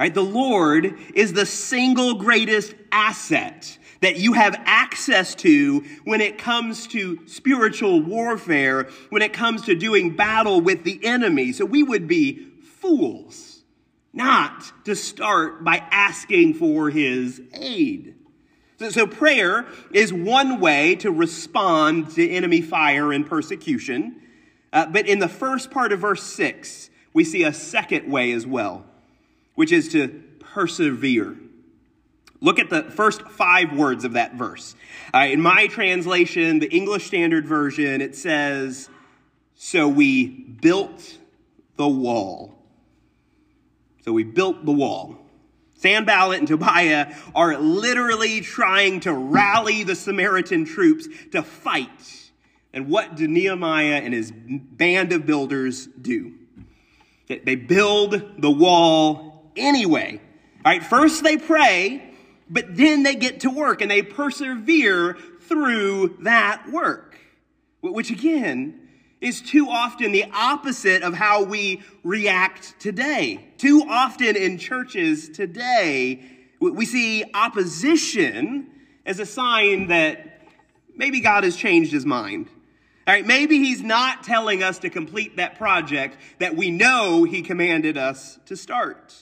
Right? 0.00 0.14
The 0.14 0.22
Lord 0.22 0.98
is 1.14 1.34
the 1.34 1.44
single 1.44 2.14
greatest 2.14 2.74
asset 2.90 3.76
that 4.00 4.16
you 4.16 4.32
have 4.32 4.58
access 4.64 5.34
to 5.34 5.84
when 6.04 6.22
it 6.22 6.38
comes 6.38 6.86
to 6.86 7.20
spiritual 7.28 8.00
warfare, 8.00 8.88
when 9.10 9.20
it 9.20 9.34
comes 9.34 9.60
to 9.66 9.74
doing 9.74 10.16
battle 10.16 10.62
with 10.62 10.84
the 10.84 11.04
enemy. 11.04 11.52
So 11.52 11.66
we 11.66 11.82
would 11.82 12.08
be 12.08 12.46
fools 12.80 13.62
not 14.14 14.72
to 14.86 14.96
start 14.96 15.64
by 15.64 15.86
asking 15.90 16.54
for 16.54 16.88
his 16.88 17.42
aid. 17.52 18.14
So, 18.78 18.88
so, 18.88 19.06
prayer 19.06 19.66
is 19.92 20.14
one 20.14 20.60
way 20.60 20.94
to 20.96 21.10
respond 21.10 22.12
to 22.12 22.26
enemy 22.26 22.62
fire 22.62 23.12
and 23.12 23.26
persecution. 23.26 24.22
Uh, 24.72 24.86
but 24.86 25.06
in 25.06 25.18
the 25.18 25.28
first 25.28 25.70
part 25.70 25.92
of 25.92 26.00
verse 26.00 26.22
6, 26.22 26.88
we 27.12 27.22
see 27.22 27.44
a 27.44 27.52
second 27.52 28.10
way 28.10 28.32
as 28.32 28.46
well, 28.46 28.86
which 29.60 29.72
is 29.72 29.88
to 29.90 30.08
persevere. 30.38 31.36
Look 32.40 32.58
at 32.58 32.70
the 32.70 32.84
first 32.84 33.20
five 33.28 33.76
words 33.76 34.06
of 34.06 34.14
that 34.14 34.32
verse. 34.32 34.74
Uh, 35.12 35.26
in 35.30 35.42
my 35.42 35.66
translation, 35.66 36.60
the 36.60 36.74
English 36.74 37.04
Standard 37.04 37.46
Version, 37.46 38.00
it 38.00 38.16
says, 38.16 38.88
So 39.56 39.86
we 39.86 40.28
built 40.28 41.18
the 41.76 41.86
wall. 41.86 42.54
So 44.02 44.14
we 44.14 44.24
built 44.24 44.64
the 44.64 44.72
wall. 44.72 45.18
Sanballat 45.76 46.38
and 46.38 46.48
Tobiah 46.48 47.14
are 47.34 47.58
literally 47.58 48.40
trying 48.40 49.00
to 49.00 49.12
rally 49.12 49.82
the 49.82 49.94
Samaritan 49.94 50.64
troops 50.64 51.06
to 51.32 51.42
fight. 51.42 52.30
And 52.72 52.88
what 52.88 53.14
do 53.14 53.28
Nehemiah 53.28 54.00
and 54.02 54.14
his 54.14 54.32
band 54.32 55.12
of 55.12 55.26
builders 55.26 55.86
do? 55.86 56.32
They 57.28 57.56
build 57.56 58.40
the 58.40 58.50
wall 58.50 59.29
anyway. 59.56 60.20
All 60.64 60.72
right, 60.72 60.82
first 60.82 61.22
they 61.22 61.36
pray, 61.36 62.14
but 62.48 62.76
then 62.76 63.02
they 63.02 63.14
get 63.14 63.40
to 63.40 63.50
work 63.50 63.80
and 63.80 63.90
they 63.90 64.02
persevere 64.02 65.16
through 65.42 66.18
that 66.20 66.70
work. 66.70 67.18
Which 67.82 68.10
again 68.10 68.88
is 69.20 69.40
too 69.40 69.68
often 69.68 70.12
the 70.12 70.24
opposite 70.32 71.02
of 71.02 71.14
how 71.14 71.42
we 71.44 71.82
react 72.02 72.78
today. 72.80 73.44
Too 73.58 73.84
often 73.88 74.36
in 74.36 74.58
churches 74.58 75.28
today, 75.28 76.22
we 76.60 76.86
see 76.86 77.24
opposition 77.34 78.66
as 79.06 79.18
a 79.18 79.26
sign 79.26 79.88
that 79.88 80.42
maybe 80.94 81.20
God 81.20 81.44
has 81.44 81.56
changed 81.56 81.92
his 81.92 82.06
mind. 82.06 82.48
All 83.06 83.14
right, 83.14 83.26
maybe 83.26 83.58
he's 83.58 83.82
not 83.82 84.22
telling 84.22 84.62
us 84.62 84.78
to 84.80 84.90
complete 84.90 85.36
that 85.36 85.56
project 85.56 86.16
that 86.38 86.54
we 86.54 86.70
know 86.70 87.24
he 87.24 87.42
commanded 87.42 87.96
us 87.98 88.38
to 88.46 88.56
start. 88.56 89.14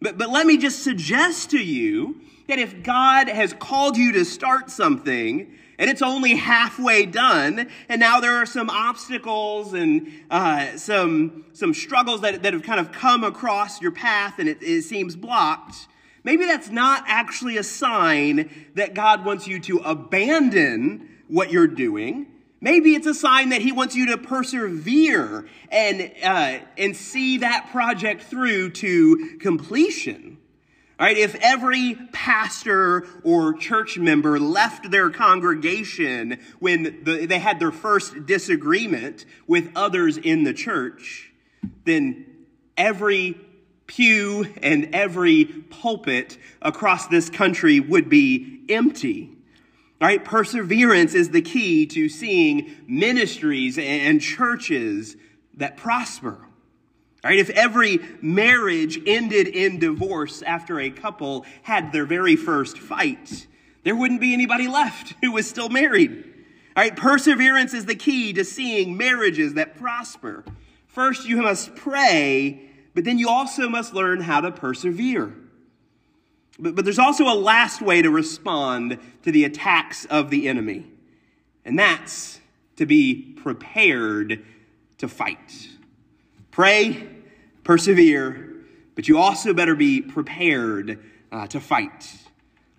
But, 0.00 0.18
but 0.18 0.30
let 0.30 0.46
me 0.46 0.56
just 0.56 0.82
suggest 0.82 1.50
to 1.50 1.58
you 1.58 2.20
that 2.48 2.58
if 2.58 2.82
God 2.82 3.28
has 3.28 3.52
called 3.52 3.96
you 3.96 4.12
to 4.12 4.24
start 4.24 4.70
something, 4.70 5.56
and 5.80 5.88
it's 5.88 6.02
only 6.02 6.36
halfway 6.36 7.06
done. 7.06 7.70
And 7.88 8.00
now 8.00 8.20
there 8.20 8.36
are 8.36 8.44
some 8.44 8.68
obstacles 8.68 9.72
and 9.72 10.12
uh, 10.30 10.76
some, 10.76 11.46
some 11.54 11.72
struggles 11.72 12.20
that, 12.20 12.42
that 12.42 12.52
have 12.52 12.62
kind 12.62 12.78
of 12.78 12.92
come 12.92 13.24
across 13.24 13.80
your 13.80 13.90
path 13.90 14.38
and 14.38 14.46
it, 14.46 14.62
it 14.62 14.82
seems 14.82 15.16
blocked. 15.16 15.88
Maybe 16.22 16.44
that's 16.44 16.68
not 16.68 17.04
actually 17.06 17.56
a 17.56 17.62
sign 17.62 18.68
that 18.74 18.92
God 18.92 19.24
wants 19.24 19.48
you 19.48 19.58
to 19.60 19.78
abandon 19.78 21.08
what 21.28 21.50
you're 21.50 21.66
doing. 21.66 22.26
Maybe 22.60 22.94
it's 22.94 23.06
a 23.06 23.14
sign 23.14 23.50
that 23.50 23.62
he 23.62 23.72
wants 23.72 23.96
you 23.96 24.06
to 24.06 24.18
persevere 24.18 25.46
and, 25.70 26.12
uh, 26.22 26.58
and 26.76 26.94
see 26.94 27.38
that 27.38 27.70
project 27.70 28.24
through 28.24 28.70
to 28.70 29.38
completion. 29.40 30.36
All 30.98 31.06
right, 31.06 31.16
if 31.16 31.34
every 31.36 31.96
pastor 32.12 33.06
or 33.24 33.54
church 33.54 33.96
member 33.96 34.38
left 34.38 34.90
their 34.90 35.08
congregation 35.08 36.38
when 36.58 37.02
the, 37.04 37.24
they 37.24 37.38
had 37.38 37.58
their 37.58 37.72
first 37.72 38.26
disagreement 38.26 39.24
with 39.46 39.70
others 39.74 40.18
in 40.18 40.44
the 40.44 40.52
church, 40.52 41.32
then 41.86 42.26
every 42.76 43.40
pew 43.86 44.46
and 44.62 44.94
every 44.94 45.46
pulpit 45.46 46.36
across 46.60 47.06
this 47.06 47.30
country 47.30 47.80
would 47.80 48.10
be 48.10 48.62
empty. 48.68 49.39
All 50.00 50.08
right, 50.08 50.24
perseverance 50.24 51.12
is 51.12 51.28
the 51.28 51.42
key 51.42 51.84
to 51.86 52.08
seeing 52.08 52.74
ministries 52.86 53.76
and 53.76 54.18
churches 54.18 55.14
that 55.58 55.76
prosper. 55.76 56.38
All 57.22 57.30
right, 57.30 57.38
if 57.38 57.50
every 57.50 58.00
marriage 58.22 58.98
ended 59.06 59.46
in 59.46 59.78
divorce 59.78 60.40
after 60.40 60.80
a 60.80 60.88
couple 60.88 61.44
had 61.62 61.92
their 61.92 62.06
very 62.06 62.34
first 62.34 62.78
fight, 62.78 63.46
there 63.84 63.94
wouldn't 63.94 64.22
be 64.22 64.32
anybody 64.32 64.68
left 64.68 65.14
who 65.20 65.32
was 65.32 65.46
still 65.46 65.68
married. 65.68 66.24
All 66.74 66.82
right, 66.82 66.96
perseverance 66.96 67.74
is 67.74 67.84
the 67.84 67.94
key 67.94 68.32
to 68.32 68.42
seeing 68.42 68.96
marriages 68.96 69.54
that 69.54 69.76
prosper. 69.76 70.46
First, 70.86 71.28
you 71.28 71.36
must 71.42 71.74
pray, 71.74 72.70
but 72.94 73.04
then 73.04 73.18
you 73.18 73.28
also 73.28 73.68
must 73.68 73.92
learn 73.92 74.22
how 74.22 74.40
to 74.40 74.50
persevere. 74.50 75.34
But, 76.60 76.74
but 76.74 76.84
there's 76.84 76.98
also 76.98 77.24
a 77.24 77.34
last 77.34 77.80
way 77.80 78.02
to 78.02 78.10
respond 78.10 78.98
to 79.22 79.32
the 79.32 79.44
attacks 79.44 80.04
of 80.06 80.30
the 80.30 80.48
enemy, 80.48 80.86
and 81.64 81.78
that's 81.78 82.40
to 82.76 82.86
be 82.86 83.34
prepared 83.42 84.44
to 84.98 85.08
fight. 85.08 85.68
Pray, 86.50 87.08
persevere, 87.64 88.54
but 88.94 89.08
you 89.08 89.18
also 89.18 89.54
better 89.54 89.74
be 89.74 90.02
prepared 90.02 91.02
uh, 91.32 91.46
to 91.46 91.60
fight. 91.60 92.14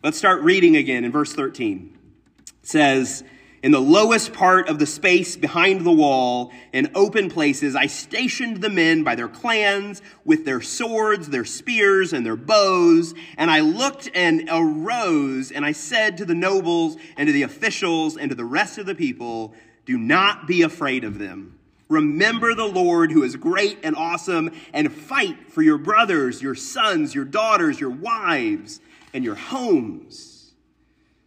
Let's 0.04 0.18
start 0.18 0.42
reading 0.42 0.76
again 0.76 1.04
in 1.04 1.12
verse 1.12 1.34
13. 1.34 1.98
It 2.40 2.54
says, 2.62 3.24
in 3.64 3.72
the 3.72 3.80
lowest 3.80 4.34
part 4.34 4.70
of 4.70 4.80
the 4.80 4.88
space 4.88 5.38
behind 5.38 5.86
the 5.86 5.92
wall, 5.92 6.52
in 6.74 6.90
open 6.96 7.30
places, 7.30 7.76
I 7.76 7.86
stationed 7.86 8.62
the 8.62 8.70
men 8.70 9.04
by 9.04 9.14
their 9.14 9.28
clans 9.28 10.02
with 10.26 10.46
their 10.46 10.62
swords, 10.62 11.30
their 11.30 11.46
spears, 11.46 12.12
and 12.12 12.26
their 12.26 12.36
bows. 12.36 13.14
And 13.38 13.52
I 13.52 13.60
looked 13.60 14.10
and 14.16 14.50
arose, 14.52 15.52
and 15.52 15.64
I 15.64 15.74
said 15.74 16.18
to 16.18 16.26
the 16.26 16.34
nobles 16.34 16.98
and 17.18 17.28
to 17.28 17.34
the 17.34 17.44
officials 17.44 18.18
and 18.18 18.30
to 18.30 18.36
the 18.36 18.46
rest 18.46 18.80
of 18.80 18.88
the 18.88 18.96
people, 18.96 19.54
Do 19.86 19.96
not 19.96 20.48
be 20.48 20.64
afraid 20.64 21.04
of 21.04 21.20
them. 21.20 21.60
Remember 21.88 22.56
the 22.56 22.66
Lord 22.66 23.12
who 23.12 23.22
is 23.22 23.36
great 23.36 23.78
and 23.84 23.96
awesome, 23.96 24.52
and 24.74 24.92
fight 24.92 25.52
for 25.52 25.62
your 25.62 25.78
brothers, 25.78 26.42
your 26.42 26.56
sons, 26.56 27.14
your 27.14 27.26
daughters, 27.26 27.80
your 27.80 27.90
wives, 27.92 28.80
and 29.14 29.24
your 29.24 29.36
homes. 29.36 30.54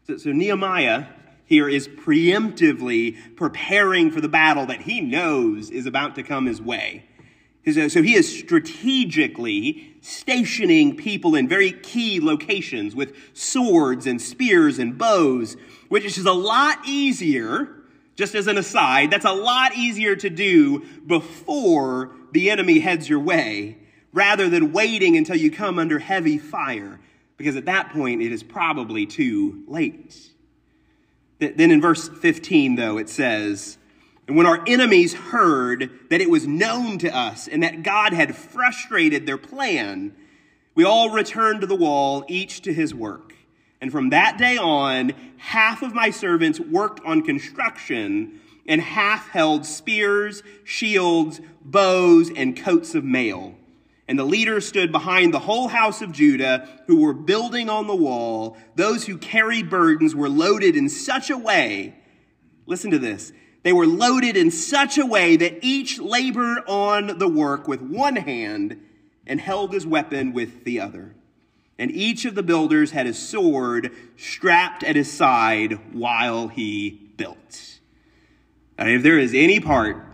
So, 0.06 0.16
so 0.16 0.32
Nehemiah 0.32 1.06
here 1.46 1.68
is 1.68 1.88
preemptively 1.88 3.16
preparing 3.36 4.10
for 4.10 4.20
the 4.20 4.28
battle 4.28 4.66
that 4.66 4.82
he 4.82 5.00
knows 5.00 5.70
is 5.70 5.86
about 5.86 6.14
to 6.14 6.22
come 6.22 6.46
his 6.46 6.60
way. 6.60 7.04
So 7.66 8.02
he 8.02 8.14
is 8.14 8.38
strategically 8.38 9.96
stationing 10.02 10.96
people 10.96 11.34
in 11.34 11.48
very 11.48 11.72
key 11.72 12.20
locations 12.20 12.94
with 12.94 13.16
swords 13.32 14.06
and 14.06 14.20
spears 14.20 14.78
and 14.78 14.98
bows, 14.98 15.56
which 15.88 16.04
is 16.04 16.26
a 16.26 16.32
lot 16.32 16.78
easier, 16.86 17.74
just 18.16 18.34
as 18.34 18.46
an 18.46 18.58
aside, 18.58 19.10
that's 19.10 19.24
a 19.24 19.32
lot 19.32 19.74
easier 19.74 20.14
to 20.14 20.28
do 20.28 20.84
before 21.06 22.12
the 22.32 22.50
enemy 22.50 22.80
heads 22.80 23.08
your 23.08 23.20
way 23.20 23.78
rather 24.12 24.48
than 24.48 24.72
waiting 24.72 25.16
until 25.16 25.36
you 25.36 25.50
come 25.50 25.78
under 25.78 25.98
heavy 25.98 26.38
fire, 26.38 27.00
because 27.36 27.56
at 27.56 27.64
that 27.64 27.90
point 27.90 28.20
it 28.20 28.30
is 28.30 28.42
probably 28.42 29.06
too 29.06 29.64
late. 29.66 30.30
Then 31.56 31.70
in 31.70 31.80
verse 31.80 32.08
15, 32.08 32.76
though, 32.76 32.98
it 32.98 33.08
says, 33.08 33.78
And 34.26 34.36
when 34.36 34.46
our 34.46 34.62
enemies 34.66 35.14
heard 35.14 35.90
that 36.10 36.20
it 36.20 36.30
was 36.30 36.46
known 36.46 36.98
to 36.98 37.14
us 37.14 37.48
and 37.48 37.62
that 37.62 37.82
God 37.82 38.12
had 38.12 38.36
frustrated 38.36 39.26
their 39.26 39.38
plan, 39.38 40.14
we 40.74 40.84
all 40.84 41.10
returned 41.10 41.60
to 41.60 41.66
the 41.66 41.76
wall, 41.76 42.24
each 42.28 42.62
to 42.62 42.72
his 42.72 42.94
work. 42.94 43.34
And 43.80 43.92
from 43.92 44.10
that 44.10 44.38
day 44.38 44.56
on, 44.56 45.12
half 45.36 45.82
of 45.82 45.94
my 45.94 46.10
servants 46.10 46.58
worked 46.58 47.04
on 47.04 47.22
construction, 47.22 48.40
and 48.66 48.80
half 48.80 49.28
held 49.28 49.66
spears, 49.66 50.42
shields, 50.64 51.40
bows, 51.64 52.30
and 52.34 52.56
coats 52.56 52.94
of 52.94 53.04
mail. 53.04 53.54
And 54.06 54.18
the 54.18 54.24
leaders 54.24 54.68
stood 54.68 54.92
behind 54.92 55.32
the 55.32 55.38
whole 55.38 55.68
house 55.68 56.02
of 56.02 56.12
Judah 56.12 56.68
who 56.86 57.00
were 57.00 57.14
building 57.14 57.70
on 57.70 57.86
the 57.86 57.96
wall. 57.96 58.56
Those 58.74 59.06
who 59.06 59.16
carried 59.16 59.70
burdens 59.70 60.14
were 60.14 60.28
loaded 60.28 60.76
in 60.76 60.88
such 60.88 61.30
a 61.30 61.38
way, 61.38 61.94
listen 62.66 62.90
to 62.90 62.98
this, 62.98 63.32
they 63.62 63.72
were 63.72 63.86
loaded 63.86 64.36
in 64.36 64.50
such 64.50 64.98
a 64.98 65.06
way 65.06 65.36
that 65.36 65.64
each 65.64 65.98
labored 65.98 66.58
on 66.66 67.18
the 67.18 67.28
work 67.28 67.66
with 67.66 67.80
one 67.80 68.16
hand 68.16 68.78
and 69.26 69.40
held 69.40 69.72
his 69.72 69.86
weapon 69.86 70.34
with 70.34 70.64
the 70.64 70.80
other. 70.80 71.14
And 71.78 71.90
each 71.90 72.26
of 72.26 72.34
the 72.34 72.42
builders 72.42 72.90
had 72.90 73.06
his 73.06 73.18
sword 73.18 73.90
strapped 74.16 74.84
at 74.84 74.96
his 74.96 75.10
side 75.10 75.94
while 75.94 76.48
he 76.48 77.10
built. 77.16 77.80
And 78.76 78.90
if 78.90 79.02
there 79.02 79.18
is 79.18 79.32
any 79.34 79.60
part 79.60 80.04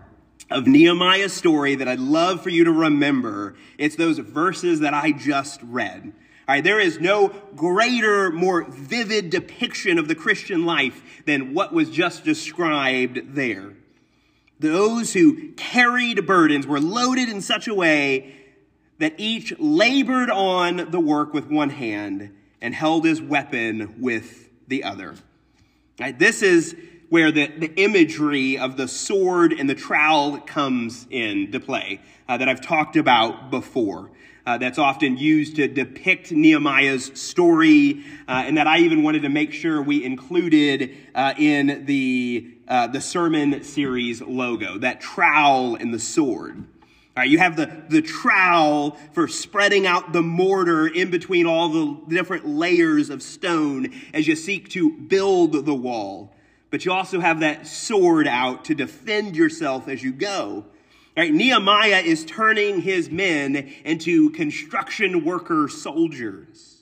of 0.51 0.67
Nehemiah's 0.67 1.33
story 1.33 1.75
that 1.75 1.87
I'd 1.87 1.99
love 1.99 2.43
for 2.43 2.49
you 2.49 2.63
to 2.65 2.71
remember. 2.71 3.55
It's 3.77 3.95
those 3.95 4.19
verses 4.19 4.81
that 4.81 4.93
I 4.93 5.11
just 5.11 5.61
read. 5.63 6.13
All 6.47 6.55
right, 6.55 6.63
there 6.63 6.79
is 6.79 6.99
no 6.99 7.29
greater, 7.55 8.31
more 8.31 8.63
vivid 8.63 9.29
depiction 9.29 9.97
of 9.97 10.07
the 10.07 10.15
Christian 10.15 10.65
life 10.65 11.01
than 11.25 11.53
what 11.53 11.71
was 11.71 11.89
just 11.89 12.25
described 12.25 13.35
there. 13.35 13.73
Those 14.59 15.13
who 15.13 15.53
carried 15.53 16.27
burdens 16.27 16.67
were 16.67 16.79
loaded 16.79 17.29
in 17.29 17.41
such 17.41 17.67
a 17.67 17.73
way 17.73 18.35
that 18.99 19.15
each 19.17 19.57
labored 19.59 20.29
on 20.29 20.91
the 20.91 20.99
work 20.99 21.33
with 21.33 21.47
one 21.47 21.71
hand 21.71 22.35
and 22.61 22.75
held 22.75 23.05
his 23.05 23.21
weapon 23.21 23.95
with 23.99 24.49
the 24.67 24.83
other. 24.83 25.11
All 25.11 25.15
right, 25.99 26.19
this 26.19 26.41
is 26.41 26.75
where 27.11 27.29
the, 27.29 27.47
the 27.47 27.73
imagery 27.75 28.57
of 28.57 28.77
the 28.77 28.87
sword 28.87 29.51
and 29.51 29.69
the 29.69 29.75
trowel 29.75 30.37
comes 30.37 31.05
into 31.09 31.59
play 31.59 31.99
uh, 32.29 32.37
that 32.37 32.47
I've 32.47 32.61
talked 32.61 32.95
about 32.95 33.51
before. 33.51 34.09
Uh, 34.45 34.57
that's 34.57 34.79
often 34.79 35.17
used 35.17 35.57
to 35.57 35.67
depict 35.67 36.31
Nehemiah's 36.31 37.11
story, 37.19 38.05
uh, 38.29 38.43
and 38.45 38.55
that 38.55 38.65
I 38.65 38.79
even 38.79 39.03
wanted 39.03 39.23
to 39.23 39.29
make 39.29 39.51
sure 39.51 39.81
we 39.81 40.05
included 40.05 40.95
uh, 41.13 41.33
in 41.37 41.83
the, 41.85 42.49
uh, 42.69 42.87
the 42.87 43.01
sermon 43.01 43.61
series 43.61 44.21
logo 44.21 44.77
that 44.77 45.01
trowel 45.01 45.75
and 45.75 45.93
the 45.93 45.99
sword. 45.99 46.59
All 46.59 46.63
right, 47.17 47.29
you 47.29 47.39
have 47.39 47.57
the, 47.57 47.83
the 47.89 48.01
trowel 48.01 48.91
for 49.11 49.27
spreading 49.27 49.85
out 49.85 50.13
the 50.13 50.21
mortar 50.21 50.87
in 50.87 51.11
between 51.11 51.45
all 51.45 51.67
the 51.67 51.99
different 52.07 52.47
layers 52.47 53.09
of 53.09 53.21
stone 53.21 53.93
as 54.13 54.29
you 54.29 54.37
seek 54.37 54.69
to 54.69 54.91
build 54.93 55.65
the 55.65 55.75
wall 55.75 56.33
but 56.71 56.85
you 56.85 56.91
also 56.91 57.19
have 57.19 57.41
that 57.41 57.67
sword 57.67 58.27
out 58.27 58.65
to 58.65 58.73
defend 58.73 59.35
yourself 59.35 59.87
as 59.87 60.01
you 60.01 60.11
go. 60.11 60.65
Right? 61.15 61.33
Nehemiah 61.33 61.99
is 61.99 62.23
turning 62.25 62.81
his 62.81 63.11
men 63.11 63.71
into 63.83 64.29
construction 64.31 65.25
worker 65.25 65.67
soldiers. 65.67 66.77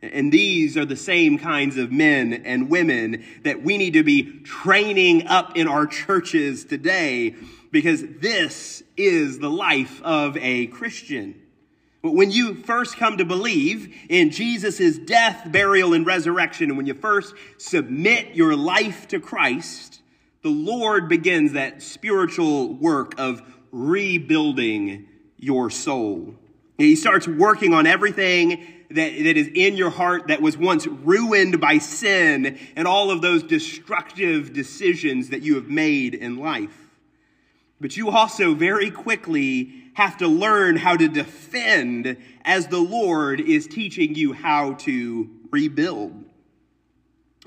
And 0.00 0.32
these 0.32 0.76
are 0.76 0.84
the 0.84 0.96
same 0.96 1.38
kinds 1.38 1.76
of 1.76 1.90
men 1.90 2.32
and 2.32 2.70
women 2.70 3.24
that 3.42 3.62
we 3.62 3.76
need 3.78 3.94
to 3.94 4.04
be 4.04 4.40
training 4.40 5.26
up 5.26 5.56
in 5.56 5.66
our 5.66 5.86
churches 5.86 6.64
today 6.64 7.34
because 7.72 8.04
this 8.20 8.82
is 8.96 9.38
the 9.38 9.50
life 9.50 10.00
of 10.02 10.36
a 10.36 10.66
Christian. 10.68 11.40
But 12.04 12.12
when 12.12 12.30
you 12.30 12.54
first 12.54 12.98
come 12.98 13.16
to 13.16 13.24
believe 13.24 13.96
in 14.10 14.28
Jesus' 14.28 14.98
death, 14.98 15.50
burial, 15.50 15.94
and 15.94 16.04
resurrection, 16.04 16.68
and 16.68 16.76
when 16.76 16.84
you 16.84 16.92
first 16.92 17.34
submit 17.56 18.34
your 18.34 18.54
life 18.54 19.08
to 19.08 19.18
Christ, 19.18 20.02
the 20.42 20.50
Lord 20.50 21.08
begins 21.08 21.52
that 21.52 21.82
spiritual 21.82 22.74
work 22.74 23.14
of 23.16 23.40
rebuilding 23.72 25.08
your 25.38 25.70
soul. 25.70 26.34
He 26.76 26.94
starts 26.94 27.26
working 27.26 27.72
on 27.72 27.86
everything 27.86 28.66
that, 28.90 29.24
that 29.24 29.38
is 29.38 29.48
in 29.54 29.74
your 29.78 29.88
heart 29.88 30.28
that 30.28 30.42
was 30.42 30.58
once 30.58 30.86
ruined 30.86 31.58
by 31.58 31.78
sin 31.78 32.58
and 32.76 32.86
all 32.86 33.10
of 33.10 33.22
those 33.22 33.42
destructive 33.42 34.52
decisions 34.52 35.30
that 35.30 35.40
you 35.40 35.54
have 35.54 35.70
made 35.70 36.14
in 36.14 36.36
life. 36.36 36.76
But 37.80 37.96
you 37.96 38.10
also 38.10 38.54
very 38.54 38.90
quickly 38.90 39.83
have 39.94 40.18
to 40.18 40.28
learn 40.28 40.76
how 40.76 40.96
to 40.96 41.08
defend 41.08 42.16
as 42.44 42.66
the 42.68 42.78
Lord 42.78 43.40
is 43.40 43.66
teaching 43.66 44.14
you 44.14 44.32
how 44.32 44.74
to 44.74 45.30
rebuild. 45.50 46.24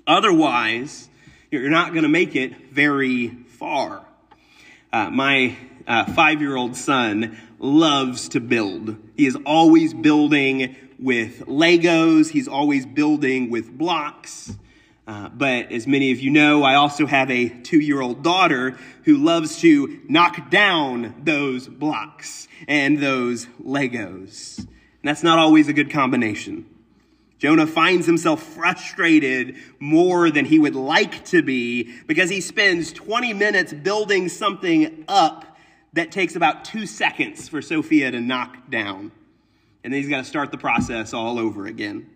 Otherwise, 0.05 1.09
you're 1.51 1.69
not 1.69 1.91
going 1.91 2.03
to 2.03 2.09
make 2.09 2.35
it 2.35 2.71
very 2.71 3.27
far. 3.27 4.05
Uh, 4.91 5.09
my 5.09 5.55
uh, 5.85 6.05
five 6.13 6.41
year 6.41 6.55
old 6.55 6.75
son 6.75 7.37
loves 7.59 8.29
to 8.29 8.39
build. 8.39 8.97
He 9.15 9.25
is 9.25 9.37
always 9.45 9.93
building 9.93 10.75
with 10.99 11.45
Legos, 11.45 12.29
he's 12.29 12.47
always 12.47 12.85
building 12.85 13.49
with 13.49 13.77
blocks. 13.77 14.53
Uh, 15.07 15.29
but 15.29 15.71
as 15.71 15.87
many 15.87 16.11
of 16.11 16.19
you 16.19 16.29
know, 16.29 16.63
I 16.63 16.75
also 16.75 17.05
have 17.05 17.31
a 17.31 17.47
two 17.47 17.79
year 17.79 18.01
old 18.01 18.23
daughter 18.23 18.77
who 19.05 19.15
loves 19.17 19.61
to 19.61 20.01
knock 20.09 20.49
down 20.49 21.15
those 21.23 21.67
blocks 21.67 22.49
and 22.67 22.99
those 22.99 23.45
Legos. 23.63 24.59
And 24.59 24.67
that's 25.03 25.23
not 25.23 25.39
always 25.39 25.69
a 25.69 25.73
good 25.73 25.91
combination. 25.91 26.65
Jonah 27.39 27.67
finds 27.67 28.05
himself 28.05 28.41
frustrated 28.41 29.55
more 29.79 30.29
than 30.29 30.43
he 30.43 30.59
would 30.59 30.75
like 30.75 31.23
to 31.25 31.41
be 31.41 31.95
because 32.07 32.29
he 32.29 32.41
spends 32.41 32.91
20 32.91 33.31
minutes 33.33 33.71
building 33.71 34.27
something 34.27 35.05
up 35.07 35.57
that 35.93 36.11
takes 36.11 36.35
about 36.35 36.65
two 36.65 36.85
seconds 36.85 37.47
for 37.47 37.61
Sophia 37.61 38.11
to 38.11 38.19
knock 38.19 38.69
down. 38.69 39.11
And 39.83 39.93
then 39.93 40.01
he's 40.01 40.09
got 40.09 40.17
to 40.17 40.23
start 40.25 40.51
the 40.51 40.57
process 40.57 41.13
all 41.13 41.39
over 41.39 41.67
again. 41.67 42.09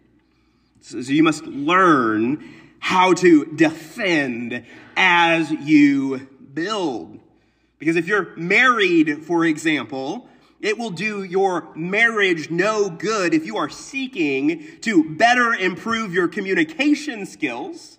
So, 0.82 1.01
so 1.01 1.12
you 1.12 1.23
must 1.23 1.45
learn 1.45 2.61
how 2.82 3.13
to 3.13 3.46
defend 3.46 4.65
as 4.98 5.50
you 5.50 6.28
build. 6.54 7.20
Because 7.80 7.96
if 7.96 8.08
you're 8.08 8.36
married, 8.36 9.24
for 9.24 9.46
example, 9.46 10.28
it 10.60 10.78
will 10.78 10.89
do 10.89 11.24
your 11.24 11.74
marriage 11.76 12.52
no 12.52 12.89
good 12.89 13.34
if 13.34 13.46
you 13.46 13.58
are 13.58 13.70
seeking 13.70 14.67
to 14.82 15.15
better 15.15 15.54
improve 15.54 16.13
your 16.13 16.28
communication 16.28 17.26
skills, 17.26 17.98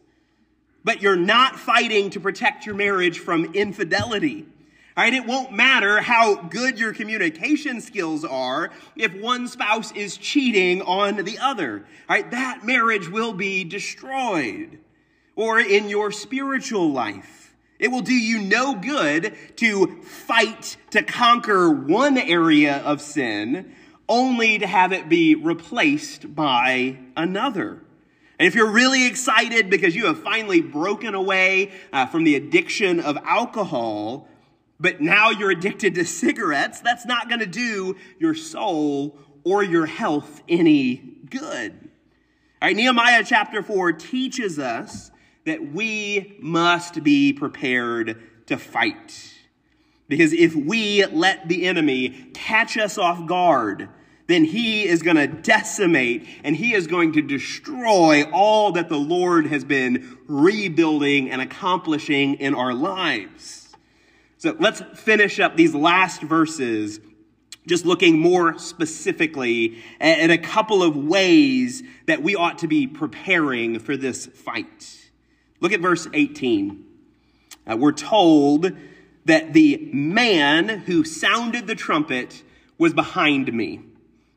but 0.85 1.01
you're 1.01 1.16
not 1.16 1.59
fighting 1.59 2.11
to 2.11 2.21
protect 2.21 2.66
your 2.66 2.75
marriage 2.75 3.18
from 3.18 3.55
infidelity. 3.55 4.47
Right, 4.94 5.14
it 5.14 5.24
won't 5.24 5.52
matter 5.52 6.02
how 6.02 6.35
good 6.35 6.78
your 6.78 6.92
communication 6.92 7.81
skills 7.81 8.26
are 8.26 8.70
if 8.94 9.14
one 9.14 9.48
spouse 9.48 9.90
is 9.92 10.18
cheating 10.18 10.83
on 10.83 11.16
the 11.24 11.38
other. 11.38 11.87
Right, 12.11 12.31
that 12.31 12.66
marriage 12.66 13.09
will 13.09 13.33
be 13.33 13.64
destroyed. 13.64 14.78
Or 15.35 15.59
in 15.59 15.88
your 15.88 16.12
spiritual 16.12 16.92
life, 16.92 17.55
it 17.78 17.88
will 17.88 18.02
do 18.02 18.14
you 18.14 18.42
no 18.42 18.74
good 18.74 19.35
to 19.57 20.02
fight 20.02 20.76
to 20.90 21.02
conquer 21.02 21.70
one 21.70 22.18
area 22.18 22.83
of 22.85 23.00
sin 23.00 23.74
only 24.09 24.59
to 24.59 24.66
have 24.66 24.92
it 24.92 25.09
be 25.09 25.35
replaced 25.35 26.35
by 26.35 26.98
another. 27.16 27.83
And 28.38 28.46
if 28.46 28.55
you're 28.55 28.70
really 28.70 29.07
excited 29.07 29.70
because 29.70 29.96
you 29.96 30.07
have 30.07 30.22
finally 30.22 30.61
broken 30.61 31.14
away 31.14 31.70
uh, 31.92 32.07
from 32.07 32.24
the 32.24 32.35
addiction 32.35 33.00
of 33.00 33.16
alcohol, 33.24 34.28
but 34.83 35.01
now 35.01 35.31
you're 35.31 35.53
addicted 35.53 35.95
to 35.95 36.05
cigarettes, 36.05 36.81
that's 36.81 37.07
not 37.07 37.29
going 37.29 37.38
to 37.38 37.47
do 37.47 37.97
your 38.18 38.35
soul 38.35 39.16
or 39.45 39.62
your 39.62 39.87
health 39.87 40.42
any 40.49 41.18
good. 41.31 41.73
All 42.61 42.68
right, 42.68 42.77
Nehemiah 42.77 43.23
chapter 43.25 43.62
4 43.62 43.92
teaches 43.92 44.59
us 44.59 45.12
that 45.47 45.73
we 45.73 46.37
must 46.40 47.03
be 47.05 47.33
prepared 47.33 48.21
to 48.47 48.57
fight. 48.57 49.33
Because 50.09 50.33
if 50.33 50.55
we 50.55 51.07
let 51.07 51.49
the 51.49 51.64
enemy 51.66 52.31
catch 52.35 52.77
us 52.77 52.99
off 52.99 53.27
guard, 53.27 53.88
then 54.27 54.45
he 54.45 54.85
is 54.85 55.03
going 55.03 55.16
to 55.16 55.29
decimate 55.29 56.27
and 56.42 56.57
he 56.57 56.75
is 56.75 56.88
going 56.88 57.12
to 57.12 57.23
destroy 57.23 58.25
all 58.33 58.73
that 58.73 58.88
the 58.88 58.99
Lord 58.99 59.47
has 59.47 59.64
been 59.64 60.18
rebuilding 60.27 61.31
and 61.31 61.40
accomplishing 61.40 62.35
in 62.35 62.55
our 62.55 62.75
lives. 62.75 63.62
So 64.42 64.57
let's 64.59 64.83
finish 64.96 65.38
up 65.38 65.57
these 65.57 65.72
last 65.72 66.20
verses 66.20 66.98
just 67.64 67.87
looking 67.87 68.18
more 68.18 68.59
specifically 68.59 69.81
at 70.00 70.33
a 70.33 70.37
couple 70.37 70.83
of 70.83 70.96
ways 70.96 71.85
that 72.07 72.24
we 72.24 72.35
ought 72.35 72.59
to 72.59 72.66
be 72.66 72.88
preparing 72.88 73.78
for 73.78 73.96
this 73.96 74.26
fight. 74.26 75.11
Look 75.61 75.70
at 75.70 75.78
verse 75.78 76.09
18. 76.12 76.85
Uh, 77.70 77.76
we're 77.76 77.92
told 77.92 78.72
that 79.26 79.52
the 79.52 79.88
man 79.92 80.68
who 80.68 81.05
sounded 81.05 81.68
the 81.68 81.76
trumpet 81.76 82.42
was 82.78 82.92
behind 82.92 83.52
me. 83.52 83.83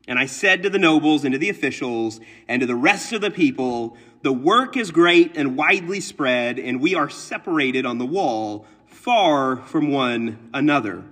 And 0.06 0.20
I 0.20 0.26
said 0.26 0.62
to 0.62 0.70
the 0.70 0.78
nobles 0.78 1.24
and 1.24 1.32
to 1.32 1.38
the 1.40 1.50
officials 1.50 2.20
and 2.46 2.60
to 2.60 2.66
the 2.66 2.76
rest 2.76 3.12
of 3.12 3.22
the 3.22 3.32
people, 3.32 3.96
The 4.22 4.32
work 4.32 4.76
is 4.76 4.92
great 4.92 5.36
and 5.36 5.56
widely 5.56 5.98
spread, 5.98 6.60
and 6.60 6.80
we 6.80 6.94
are 6.94 7.10
separated 7.10 7.84
on 7.84 7.98
the 7.98 8.06
wall, 8.06 8.66
far 9.06 9.58
from 9.58 9.92
one 9.92 10.50
another. 10.52 11.04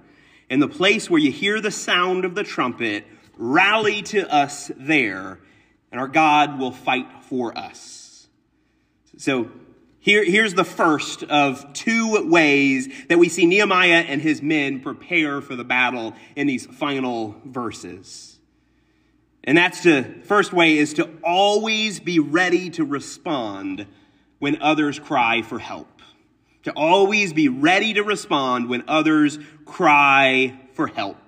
In 0.51 0.59
the 0.59 0.67
place 0.67 1.09
where 1.09 1.21
you 1.21 1.31
hear 1.31 1.61
the 1.61 1.71
sound 1.71 2.25
of 2.25 2.35
the 2.35 2.43
trumpet, 2.43 3.05
rally 3.39 4.03
to 4.03 4.29
us 4.35 4.69
there, 4.77 5.39
and 5.93 6.01
our 6.01 6.09
God 6.09 6.59
will 6.59 6.73
fight 6.73 7.07
for 7.29 7.57
us. 7.57 8.27
So 9.17 9.49
here, 10.01 10.25
here's 10.25 10.55
the 10.55 10.65
first 10.65 11.23
of 11.23 11.73
two 11.73 12.29
ways 12.29 12.89
that 13.09 13.19
we 13.19 13.29
see 13.29 13.47
Nehemiah 13.47 14.05
and 14.09 14.21
his 14.21 14.43
men 14.43 14.81
prepare 14.81 15.41
for 15.41 15.55
the 15.55 15.63
battle 15.63 16.15
in 16.35 16.49
these 16.49 16.67
final 16.67 17.37
verses. 17.45 18.41
And 19.45 19.57
that's 19.57 19.85
the 19.85 20.03
first 20.25 20.53
way 20.53 20.79
is 20.79 20.95
to 20.95 21.09
always 21.23 22.01
be 22.01 22.19
ready 22.19 22.71
to 22.71 22.85
respond 22.85 23.87
when 24.41 24.61
others 24.61 24.99
cry 24.99 25.43
for 25.43 25.61
help. 25.61 25.94
To 26.65 26.73
always 26.73 27.33
be 27.33 27.49
ready 27.49 27.95
to 27.95 28.03
respond 28.03 28.69
when 28.69 28.85
others 28.89 29.39
cry 29.65 30.59
for 30.75 30.87
help 30.87 31.19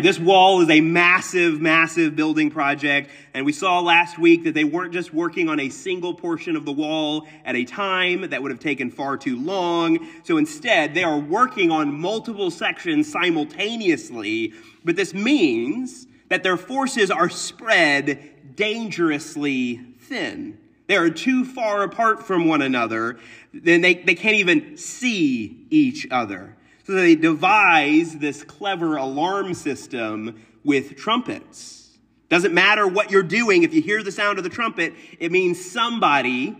this 0.00 0.18
wall 0.18 0.60
is 0.60 0.70
a 0.70 0.80
massive, 0.80 1.60
massive 1.60 2.16
building 2.16 2.50
project. 2.50 3.10
And 3.32 3.46
we 3.46 3.52
saw 3.52 3.80
last 3.80 4.18
week 4.18 4.44
that 4.44 4.54
they 4.54 4.64
weren't 4.64 4.92
just 4.92 5.12
working 5.12 5.48
on 5.48 5.60
a 5.60 5.68
single 5.68 6.14
portion 6.14 6.56
of 6.56 6.64
the 6.64 6.72
wall 6.72 7.26
at 7.44 7.56
a 7.56 7.64
time. 7.64 8.30
That 8.30 8.42
would 8.42 8.50
have 8.50 8.60
taken 8.60 8.90
far 8.90 9.16
too 9.16 9.40
long. 9.40 10.06
So 10.24 10.36
instead, 10.36 10.94
they 10.94 11.04
are 11.04 11.18
working 11.18 11.70
on 11.70 11.98
multiple 11.98 12.50
sections 12.50 13.10
simultaneously. 13.10 14.54
But 14.84 14.96
this 14.96 15.14
means 15.14 16.06
that 16.28 16.42
their 16.42 16.56
forces 16.56 17.10
are 17.10 17.28
spread 17.28 18.56
dangerously 18.56 19.80
thin. 20.00 20.58
They 20.86 20.96
are 20.96 21.10
too 21.10 21.44
far 21.44 21.82
apart 21.82 22.22
from 22.22 22.46
one 22.46 22.62
another. 22.62 23.18
Then 23.52 23.80
they, 23.80 23.94
they 23.94 24.14
can't 24.14 24.36
even 24.36 24.76
see 24.76 25.66
each 25.70 26.06
other. 26.10 26.56
So 26.86 26.92
they 26.92 27.14
devise 27.14 28.18
this 28.18 28.44
clever 28.44 28.96
alarm 28.96 29.54
system 29.54 30.44
with 30.64 30.96
trumpets. 30.96 31.84
Doesn't 32.28 32.52
matter 32.52 32.86
what 32.86 33.10
you're 33.10 33.22
doing, 33.22 33.62
if 33.62 33.72
you 33.72 33.80
hear 33.80 34.02
the 34.02 34.12
sound 34.12 34.38
of 34.38 34.44
the 34.44 34.50
trumpet, 34.50 34.92
it 35.18 35.30
means 35.30 35.64
somebody, 35.64 36.56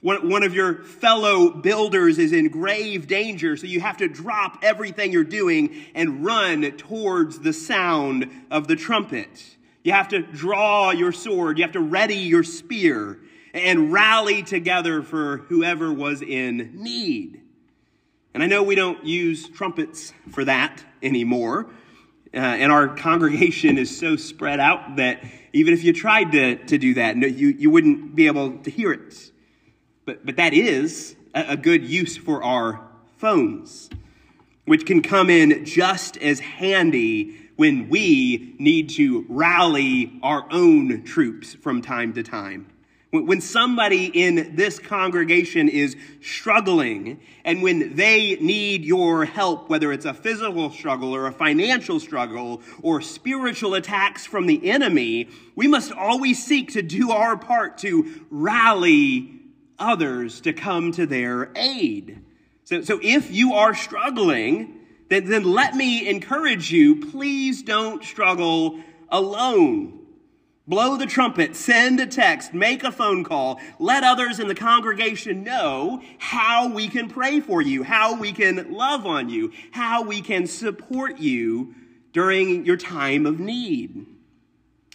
one, 0.00 0.28
one 0.28 0.42
of 0.42 0.54
your 0.54 0.82
fellow 0.82 1.50
builders, 1.50 2.18
is 2.18 2.32
in 2.32 2.48
grave 2.48 3.06
danger. 3.06 3.56
So 3.56 3.66
you 3.66 3.80
have 3.80 3.98
to 3.98 4.08
drop 4.08 4.58
everything 4.62 5.12
you're 5.12 5.24
doing 5.24 5.76
and 5.94 6.24
run 6.24 6.62
towards 6.72 7.40
the 7.40 7.52
sound 7.52 8.30
of 8.50 8.66
the 8.66 8.76
trumpet. 8.76 9.56
You 9.84 9.92
have 9.92 10.08
to 10.08 10.20
draw 10.20 10.90
your 10.90 11.12
sword, 11.12 11.58
you 11.58 11.64
have 11.64 11.72
to 11.72 11.80
ready 11.80 12.16
your 12.16 12.42
spear, 12.42 13.18
and 13.52 13.92
rally 13.92 14.42
together 14.42 15.02
for 15.02 15.38
whoever 15.48 15.92
was 15.92 16.22
in 16.22 16.72
need. 16.74 17.40
And 18.32 18.42
I 18.42 18.46
know 18.46 18.62
we 18.62 18.74
don't 18.74 19.04
use 19.04 19.48
trumpets 19.48 20.12
for 20.30 20.44
that 20.44 20.84
anymore. 21.02 21.70
Uh, 22.32 22.36
and 22.38 22.70
our 22.70 22.88
congregation 22.88 23.76
is 23.76 23.96
so 23.96 24.14
spread 24.14 24.60
out 24.60 24.96
that 24.96 25.24
even 25.52 25.74
if 25.74 25.82
you 25.82 25.92
tried 25.92 26.30
to, 26.32 26.56
to 26.66 26.78
do 26.78 26.94
that, 26.94 27.16
you, 27.16 27.48
you 27.48 27.70
wouldn't 27.70 28.14
be 28.14 28.28
able 28.28 28.58
to 28.58 28.70
hear 28.70 28.92
it. 28.92 29.32
But, 30.04 30.24
but 30.24 30.36
that 30.36 30.54
is 30.54 31.16
a, 31.34 31.50
a 31.50 31.56
good 31.56 31.84
use 31.84 32.16
for 32.16 32.42
our 32.44 32.88
phones, 33.16 33.90
which 34.64 34.86
can 34.86 35.02
come 35.02 35.28
in 35.28 35.64
just 35.64 36.16
as 36.18 36.38
handy 36.38 37.36
when 37.56 37.88
we 37.88 38.54
need 38.58 38.90
to 38.90 39.26
rally 39.28 40.18
our 40.22 40.46
own 40.50 41.02
troops 41.02 41.54
from 41.54 41.82
time 41.82 42.12
to 42.12 42.22
time. 42.22 42.66
When 43.12 43.40
somebody 43.40 44.06
in 44.06 44.54
this 44.54 44.78
congregation 44.78 45.68
is 45.68 45.96
struggling 46.20 47.20
and 47.44 47.60
when 47.60 47.96
they 47.96 48.36
need 48.36 48.84
your 48.84 49.24
help, 49.24 49.68
whether 49.68 49.92
it's 49.92 50.04
a 50.04 50.14
physical 50.14 50.70
struggle 50.70 51.12
or 51.12 51.26
a 51.26 51.32
financial 51.32 51.98
struggle 51.98 52.62
or 52.82 53.00
spiritual 53.00 53.74
attacks 53.74 54.26
from 54.26 54.46
the 54.46 54.70
enemy, 54.70 55.28
we 55.56 55.66
must 55.66 55.90
always 55.90 56.44
seek 56.44 56.72
to 56.74 56.82
do 56.82 57.10
our 57.10 57.36
part 57.36 57.78
to 57.78 58.24
rally 58.30 59.40
others 59.76 60.40
to 60.42 60.52
come 60.52 60.92
to 60.92 61.04
their 61.04 61.50
aid. 61.56 62.22
So, 62.62 62.82
so 62.82 63.00
if 63.02 63.32
you 63.32 63.54
are 63.54 63.74
struggling, 63.74 64.78
then, 65.08 65.28
then 65.28 65.42
let 65.42 65.74
me 65.74 66.08
encourage 66.08 66.70
you, 66.70 67.10
please 67.10 67.64
don't 67.64 68.04
struggle 68.04 68.78
alone. 69.08 69.99
Blow 70.70 70.96
the 70.96 71.04
trumpet, 71.04 71.56
send 71.56 71.98
a 71.98 72.06
text, 72.06 72.54
make 72.54 72.84
a 72.84 72.92
phone 72.92 73.24
call, 73.24 73.60
let 73.80 74.04
others 74.04 74.38
in 74.38 74.46
the 74.46 74.54
congregation 74.54 75.42
know 75.42 76.00
how 76.18 76.68
we 76.68 76.86
can 76.86 77.08
pray 77.08 77.40
for 77.40 77.60
you, 77.60 77.82
how 77.82 78.14
we 78.14 78.30
can 78.30 78.72
love 78.72 79.04
on 79.04 79.28
you, 79.28 79.50
how 79.72 80.04
we 80.04 80.20
can 80.20 80.46
support 80.46 81.18
you 81.18 81.74
during 82.12 82.64
your 82.64 82.76
time 82.76 83.26
of 83.26 83.40
need. 83.40 84.06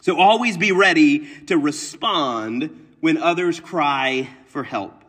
So 0.02 0.18
always 0.18 0.56
be 0.56 0.72
ready 0.72 1.28
to 1.48 1.58
respond 1.58 2.94
when 3.02 3.18
others 3.18 3.60
cry 3.60 4.30
for 4.46 4.64
help. 4.64 5.04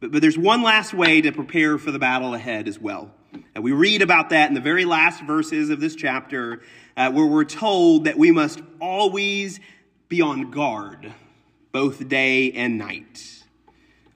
But, 0.00 0.12
but 0.12 0.22
there's 0.22 0.38
one 0.38 0.62
last 0.62 0.94
way 0.94 1.20
to 1.20 1.30
prepare 1.30 1.76
for 1.76 1.90
the 1.90 1.98
battle 1.98 2.32
ahead 2.32 2.68
as 2.68 2.78
well. 2.78 3.10
And 3.54 3.62
we 3.62 3.72
read 3.72 4.00
about 4.00 4.30
that 4.30 4.48
in 4.48 4.54
the 4.54 4.62
very 4.62 4.86
last 4.86 5.22
verses 5.24 5.68
of 5.68 5.78
this 5.78 5.94
chapter, 5.94 6.62
uh, 6.96 7.12
where 7.12 7.26
we're 7.26 7.44
told 7.44 8.04
that 8.04 8.16
we 8.16 8.30
must 8.30 8.62
always 8.80 9.60
be 10.10 10.20
on 10.20 10.50
guard. 10.50 11.14
both 11.72 12.08
day 12.08 12.50
and 12.50 12.78
night. 12.78 13.44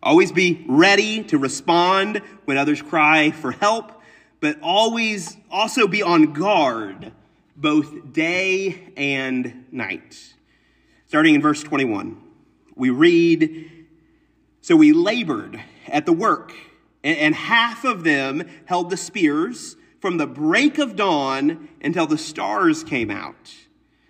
Always 0.03 0.33
be 0.33 0.65
ready 0.67 1.23
to 1.23 1.39
respond 1.39 2.21
when 2.47 2.59
others 2.59 2.83
cry 2.83 3.31
for 3.31 3.53
help, 3.53 3.93
but 4.41 4.59
always 4.61 5.37
also 5.53 5.87
be 5.87 6.03
on 6.03 6.33
guard 6.33 7.13
both 7.57 8.13
day 8.13 8.93
and 8.97 9.67
night. 9.71 10.35
Starting 11.07 11.37
in 11.37 11.41
verse 11.41 11.63
21, 11.63 12.21
we 12.75 12.91
read 12.91 13.87
So 14.63 14.75
we 14.75 14.93
labored 14.93 15.63
at 15.87 16.07
the 16.07 16.13
work, 16.13 16.53
and 17.05 17.37
half 17.37 17.85
of 17.85 18.03
them 18.03 18.49
held 18.65 18.91
the 18.91 18.97
spears 18.97 19.77
from 20.01 20.17
the 20.17 20.27
break 20.27 20.79
of 20.79 20.97
dawn 20.97 21.69
until 21.81 22.09
the 22.09 22.19
stars 22.19 22.83
came 22.83 23.13
out. 23.13 23.64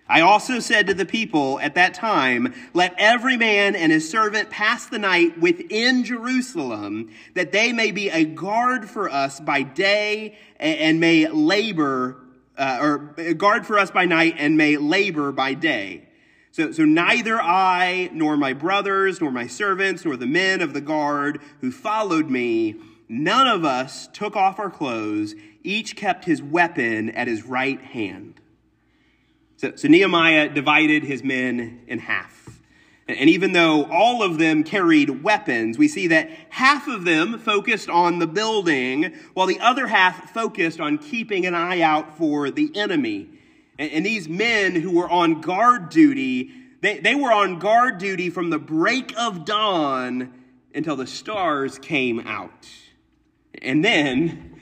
I 0.07 0.21
also 0.21 0.59
said 0.59 0.85
to 0.87 0.93
the 0.93 1.05
people 1.05 1.59
at 1.59 1.75
that 1.75 1.95
time, 1.95 2.53
Let 2.73 2.93
every 2.97 3.37
man 3.37 3.75
and 3.75 3.91
his 3.91 4.07
servant 4.07 4.51
pass 4.51 4.85
the 4.85 4.99
night 4.99 5.39
within 5.39 6.03
Jerusalem, 6.03 7.09
that 7.33 7.51
they 7.51 7.73
may 7.73 7.91
be 7.91 8.09
a 8.09 8.23
guard 8.23 8.87
for 8.87 9.09
us 9.09 9.39
by 9.39 9.63
day 9.63 10.37
and 10.59 10.99
may 10.99 11.27
labor, 11.27 12.17
uh, 12.55 12.77
or 12.79 13.15
a 13.17 13.33
guard 13.33 13.65
for 13.65 13.79
us 13.79 13.89
by 13.89 14.05
night 14.05 14.35
and 14.37 14.55
may 14.57 14.77
labor 14.77 15.31
by 15.31 15.55
day. 15.55 16.07
So, 16.51 16.71
so 16.71 16.85
neither 16.85 17.41
I, 17.41 18.11
nor 18.13 18.37
my 18.37 18.53
brothers, 18.53 19.19
nor 19.19 19.31
my 19.31 19.47
servants, 19.47 20.05
nor 20.05 20.15
the 20.15 20.27
men 20.27 20.61
of 20.61 20.73
the 20.73 20.81
guard 20.81 21.41
who 21.61 21.71
followed 21.71 22.29
me, 22.29 22.75
none 23.09 23.47
of 23.47 23.65
us 23.65 24.07
took 24.13 24.35
off 24.35 24.59
our 24.59 24.69
clothes, 24.69 25.33
each 25.63 25.95
kept 25.95 26.25
his 26.25 26.43
weapon 26.43 27.09
at 27.09 27.27
his 27.27 27.43
right 27.43 27.81
hand. 27.81 28.39
So, 29.57 29.75
so 29.75 29.87
Nehemiah 29.87 30.49
divided 30.49 31.03
his 31.03 31.23
men 31.23 31.81
in 31.87 31.99
half. 31.99 32.45
And 33.07 33.29
even 33.29 33.51
though 33.51 33.85
all 33.85 34.23
of 34.23 34.39
them 34.39 34.63
carried 34.63 35.23
weapons, 35.23 35.77
we 35.77 35.87
see 35.87 36.07
that 36.07 36.29
half 36.49 36.87
of 36.87 37.05
them 37.05 37.37
focused 37.37 37.87
on 37.87 38.17
the 38.17 38.25
building, 38.25 39.13
while 39.35 39.45
the 39.45 39.59
other 39.59 39.85
half 39.85 40.31
focused 40.31 40.79
on 40.79 40.97
keeping 40.97 41.45
an 41.45 41.53
eye 41.53 41.81
out 41.81 42.17
for 42.17 42.49
the 42.49 42.71
enemy. 42.75 43.29
And, 43.77 43.91
and 43.91 44.05
these 44.05 44.27
men 44.27 44.73
who 44.73 44.91
were 44.91 45.09
on 45.09 45.41
guard 45.41 45.89
duty, 45.89 46.51
they, 46.81 46.97
they 46.97 47.13
were 47.13 47.31
on 47.31 47.59
guard 47.59 47.99
duty 47.99 48.31
from 48.31 48.49
the 48.49 48.59
break 48.59 49.13
of 49.17 49.45
dawn 49.45 50.33
until 50.73 50.95
the 50.95 51.07
stars 51.07 51.77
came 51.77 52.19
out. 52.21 52.67
And 53.61 53.85
then, 53.85 54.59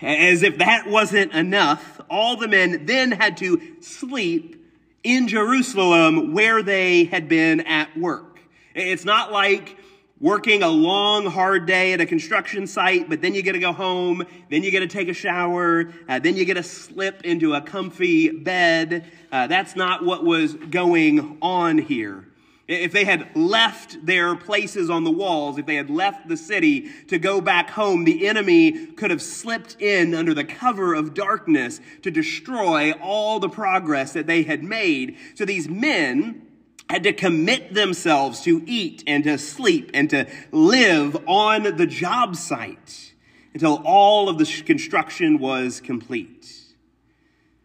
as 0.00 0.44
if 0.44 0.58
that 0.58 0.88
wasn't 0.88 1.32
enough, 1.32 1.99
all 2.10 2.36
the 2.36 2.48
men 2.48 2.84
then 2.86 3.12
had 3.12 3.36
to 3.38 3.60
sleep 3.80 4.56
in 5.02 5.28
Jerusalem 5.28 6.34
where 6.34 6.62
they 6.62 7.04
had 7.04 7.28
been 7.28 7.60
at 7.60 7.96
work. 7.96 8.40
It's 8.74 9.04
not 9.04 9.32
like 9.32 9.76
working 10.20 10.62
a 10.62 10.68
long, 10.68 11.24
hard 11.26 11.66
day 11.66 11.94
at 11.94 12.00
a 12.00 12.06
construction 12.06 12.66
site, 12.66 13.08
but 13.08 13.22
then 13.22 13.34
you 13.34 13.42
get 13.42 13.52
to 13.52 13.58
go 13.58 13.72
home, 13.72 14.22
then 14.50 14.62
you 14.62 14.70
get 14.70 14.80
to 14.80 14.86
take 14.86 15.08
a 15.08 15.14
shower, 15.14 15.90
uh, 16.08 16.18
then 16.18 16.36
you 16.36 16.44
get 16.44 16.54
to 16.54 16.62
slip 16.62 17.24
into 17.24 17.54
a 17.54 17.60
comfy 17.62 18.28
bed. 18.28 19.10
Uh, 19.32 19.46
that's 19.46 19.74
not 19.76 20.04
what 20.04 20.22
was 20.22 20.52
going 20.54 21.38
on 21.40 21.78
here. 21.78 22.26
If 22.70 22.92
they 22.92 23.04
had 23.04 23.34
left 23.34 24.06
their 24.06 24.36
places 24.36 24.90
on 24.90 25.02
the 25.02 25.10
walls, 25.10 25.58
if 25.58 25.66
they 25.66 25.74
had 25.74 25.90
left 25.90 26.28
the 26.28 26.36
city 26.36 26.88
to 27.08 27.18
go 27.18 27.40
back 27.40 27.70
home, 27.70 28.04
the 28.04 28.28
enemy 28.28 28.86
could 28.86 29.10
have 29.10 29.20
slipped 29.20 29.80
in 29.80 30.14
under 30.14 30.34
the 30.34 30.44
cover 30.44 30.94
of 30.94 31.12
darkness 31.12 31.80
to 32.02 32.12
destroy 32.12 32.92
all 32.92 33.40
the 33.40 33.48
progress 33.48 34.12
that 34.12 34.28
they 34.28 34.44
had 34.44 34.62
made. 34.62 35.16
So 35.34 35.44
these 35.44 35.68
men 35.68 36.46
had 36.88 37.02
to 37.02 37.12
commit 37.12 37.74
themselves 37.74 38.42
to 38.42 38.62
eat 38.66 39.02
and 39.04 39.24
to 39.24 39.36
sleep 39.36 39.90
and 39.92 40.08
to 40.10 40.28
live 40.52 41.16
on 41.26 41.76
the 41.76 41.86
job 41.86 42.36
site 42.36 43.14
until 43.52 43.82
all 43.84 44.28
of 44.28 44.38
the 44.38 44.62
construction 44.64 45.40
was 45.40 45.80
complete. 45.80 46.52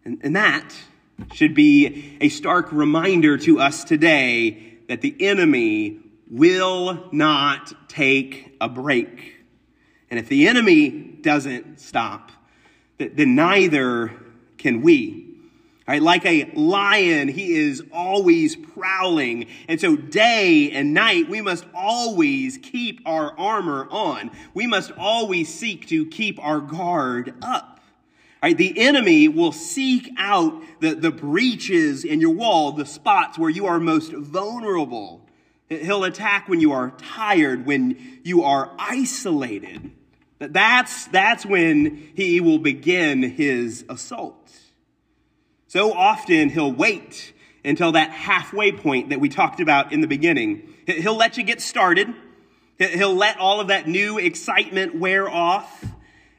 And, 0.04 0.20
and 0.24 0.36
that 0.36 0.74
should 1.34 1.54
be 1.54 2.18
a 2.22 2.30
stark 2.30 2.72
reminder 2.72 3.38
to 3.38 3.60
us 3.60 3.84
today 3.84 4.75
that 4.88 5.02
the 5.02 5.16
enemy 5.20 6.00
will 6.30 7.10
not 7.12 7.90
take 7.90 8.56
a 8.60 8.70
break. 8.70 9.36
And 10.10 10.20
if 10.20 10.30
the 10.30 10.48
enemy 10.48 10.90
doesn't 10.90 11.80
stop, 11.80 12.32
then 12.98 13.36
neither 13.36 14.14
can 14.58 14.82
we. 14.82 15.24
Right, 15.88 16.02
like 16.02 16.26
a 16.26 16.52
lion, 16.56 17.28
he 17.28 17.54
is 17.54 17.84
always 17.94 18.56
prowling. 18.56 19.46
And 19.68 19.80
so 19.80 19.96
day 19.96 20.72
and 20.72 20.96
night, 20.96 21.30
we 21.30 21.42
must 21.42 21.64
always 21.76 22.58
keep 22.58 23.02
our 23.06 23.38
armor 23.38 23.88
on. 23.92 24.32
We 24.56 24.66
must 24.66 24.92
always 24.98 25.54
seek 25.54 25.88
to 25.90 26.08
keep 26.08 26.44
our 26.44 26.60
guard 26.60 27.36
up. 27.44 27.75
Right? 28.46 28.56
The 28.56 28.80
enemy 28.80 29.28
will 29.28 29.52
seek 29.52 30.08
out 30.20 30.62
the, 30.80 30.94
the 30.94 31.10
breaches 31.10 32.04
in 32.06 32.22
your 32.22 32.30
wall, 32.30 32.74
the 32.74 32.86
spots 32.86 33.40
where 33.40 33.50
you 33.50 33.66
are 33.66 33.80
most 33.80 34.14
vulnerable. 34.14 35.28
He'll 35.68 36.04
attack 36.04 36.48
when 36.48 36.60
you 36.60 36.72
are 36.72 36.92
tired, 36.92 37.66
when 37.66 38.20
you 38.22 38.44
are 38.44 38.70
isolated. 38.78 39.90
That's, 40.38 41.08
that's 41.08 41.44
when 41.44 42.12
he 42.14 42.40
will 42.40 42.60
begin 42.60 43.24
his 43.24 43.84
assault. 43.90 44.52
So 45.66 45.92
often 45.92 46.50
he'll 46.50 46.72
wait 46.72 47.34
until 47.64 47.94
that 47.94 48.12
halfway 48.12 48.72
point 48.72 49.10
that 49.10 49.20
we 49.20 49.28
talked 49.28 49.60
about 49.60 49.92
in 49.92 50.02
the 50.02 50.08
beginning. 50.08 50.72
He'll 50.86 51.18
let 51.18 51.38
you 51.38 51.44
get 51.44 51.62
started. 51.62 52.14
He'll 52.78 53.16
let 53.16 53.40
all 53.40 53.60
of 53.60 53.70
that 53.70 53.88
new 53.88 54.20
excitement 54.20 54.94
wear 54.94 55.28
off. 55.28 55.84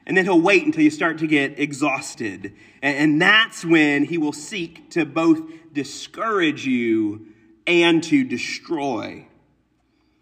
And 0.07 0.15
then 0.15 0.23
he'll 0.23 0.39
wait 0.39 0.65
until 0.65 0.83
you 0.83 0.89
start 0.89 1.17
to 1.17 1.27
get 1.27 1.59
exhausted. 1.59 2.53
And, 2.81 3.21
that's 3.21 3.65
when 3.65 4.05
he 4.05 4.17
will 4.17 4.31
seek 4.31 4.89
to 4.91 5.05
both 5.05 5.41
discourage 5.73 6.65
you 6.65 7.27
and 7.67 8.01
to 8.03 8.23
destroy. 8.23 9.27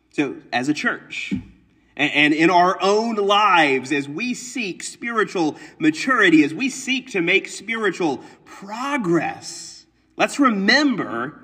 So, 0.10 0.38
as 0.52 0.70
a 0.70 0.74
church, 0.74 1.36
and 1.96 2.34
in 2.34 2.50
our 2.50 2.82
own 2.82 3.16
lives, 3.16 3.92
as 3.92 4.10
we 4.10 4.34
seek 4.34 4.82
spiritual 4.82 5.56
maturity, 5.78 6.44
as 6.44 6.54
we 6.54 6.70
seek 6.70 7.12
to 7.12 7.22
make 7.22 7.48
spiritual 7.48 8.24
progress, 8.44 9.86
let's 10.18 10.40
remember 10.40 11.40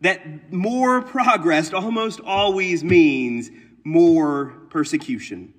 that 0.00 0.52
more 0.52 1.00
progress 1.00 1.72
almost 1.72 2.20
always 2.20 2.82
means 2.82 3.50
more 3.84 4.46
persecution. 4.68 5.54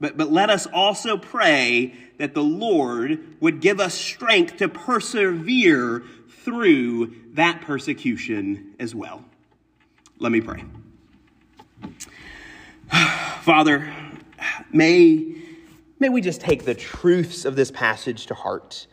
But, 0.00 0.16
but 0.16 0.32
let 0.32 0.48
us 0.48 0.66
also 0.66 1.18
pray 1.18 1.94
that 2.18 2.34
the 2.34 2.42
Lord 2.42 3.36
would 3.40 3.60
give 3.60 3.80
us 3.80 3.94
strength 3.94 4.56
to 4.56 4.68
persevere 4.68 6.02
through 6.42 7.14
that 7.34 7.60
persecution 7.60 8.74
as 8.80 8.94
well. 8.94 9.24
Let 10.18 10.32
me 10.32 10.40
pray. 10.40 10.64
Father, 13.42 13.92
may, 14.72 15.34
may 15.98 16.08
we 16.08 16.20
just 16.20 16.40
take 16.40 16.64
the 16.64 16.74
truths 16.74 17.44
of 17.44 17.56
this 17.56 17.70
passage 17.70 18.26
to 18.26 18.34
heart. 18.34 18.86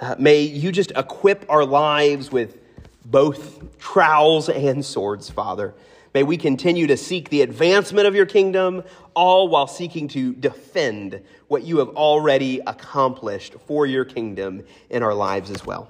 Uh, 0.00 0.14
may 0.18 0.42
you 0.42 0.72
just 0.72 0.92
equip 0.92 1.44
our 1.48 1.64
lives 1.64 2.30
with 2.30 2.58
both 3.04 3.78
trowels 3.78 4.48
and 4.48 4.84
swords, 4.84 5.28
Father. 5.28 5.74
May 6.14 6.22
we 6.24 6.36
continue 6.36 6.86
to 6.88 6.96
seek 6.96 7.30
the 7.30 7.40
advancement 7.40 8.06
of 8.06 8.14
your 8.14 8.26
kingdom, 8.26 8.84
all 9.14 9.48
while 9.48 9.66
seeking 9.66 10.08
to 10.08 10.34
defend 10.34 11.22
what 11.48 11.62
you 11.62 11.78
have 11.78 11.88
already 11.90 12.60
accomplished 12.66 13.54
for 13.66 13.86
your 13.86 14.04
kingdom 14.04 14.62
in 14.90 15.02
our 15.02 15.14
lives 15.14 15.50
as 15.50 15.64
well. 15.64 15.88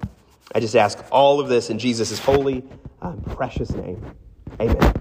I 0.55 0.61
just 0.61 0.77
ask 0.77 1.03
all 1.11 1.41
of 1.41 1.49
this 1.49 1.71
in 1.71 1.79
Jesus' 1.79 2.19
holy, 2.19 2.63
uh, 3.01 3.13
precious 3.35 3.71
name. 3.71 4.05
Amen. 4.61 4.93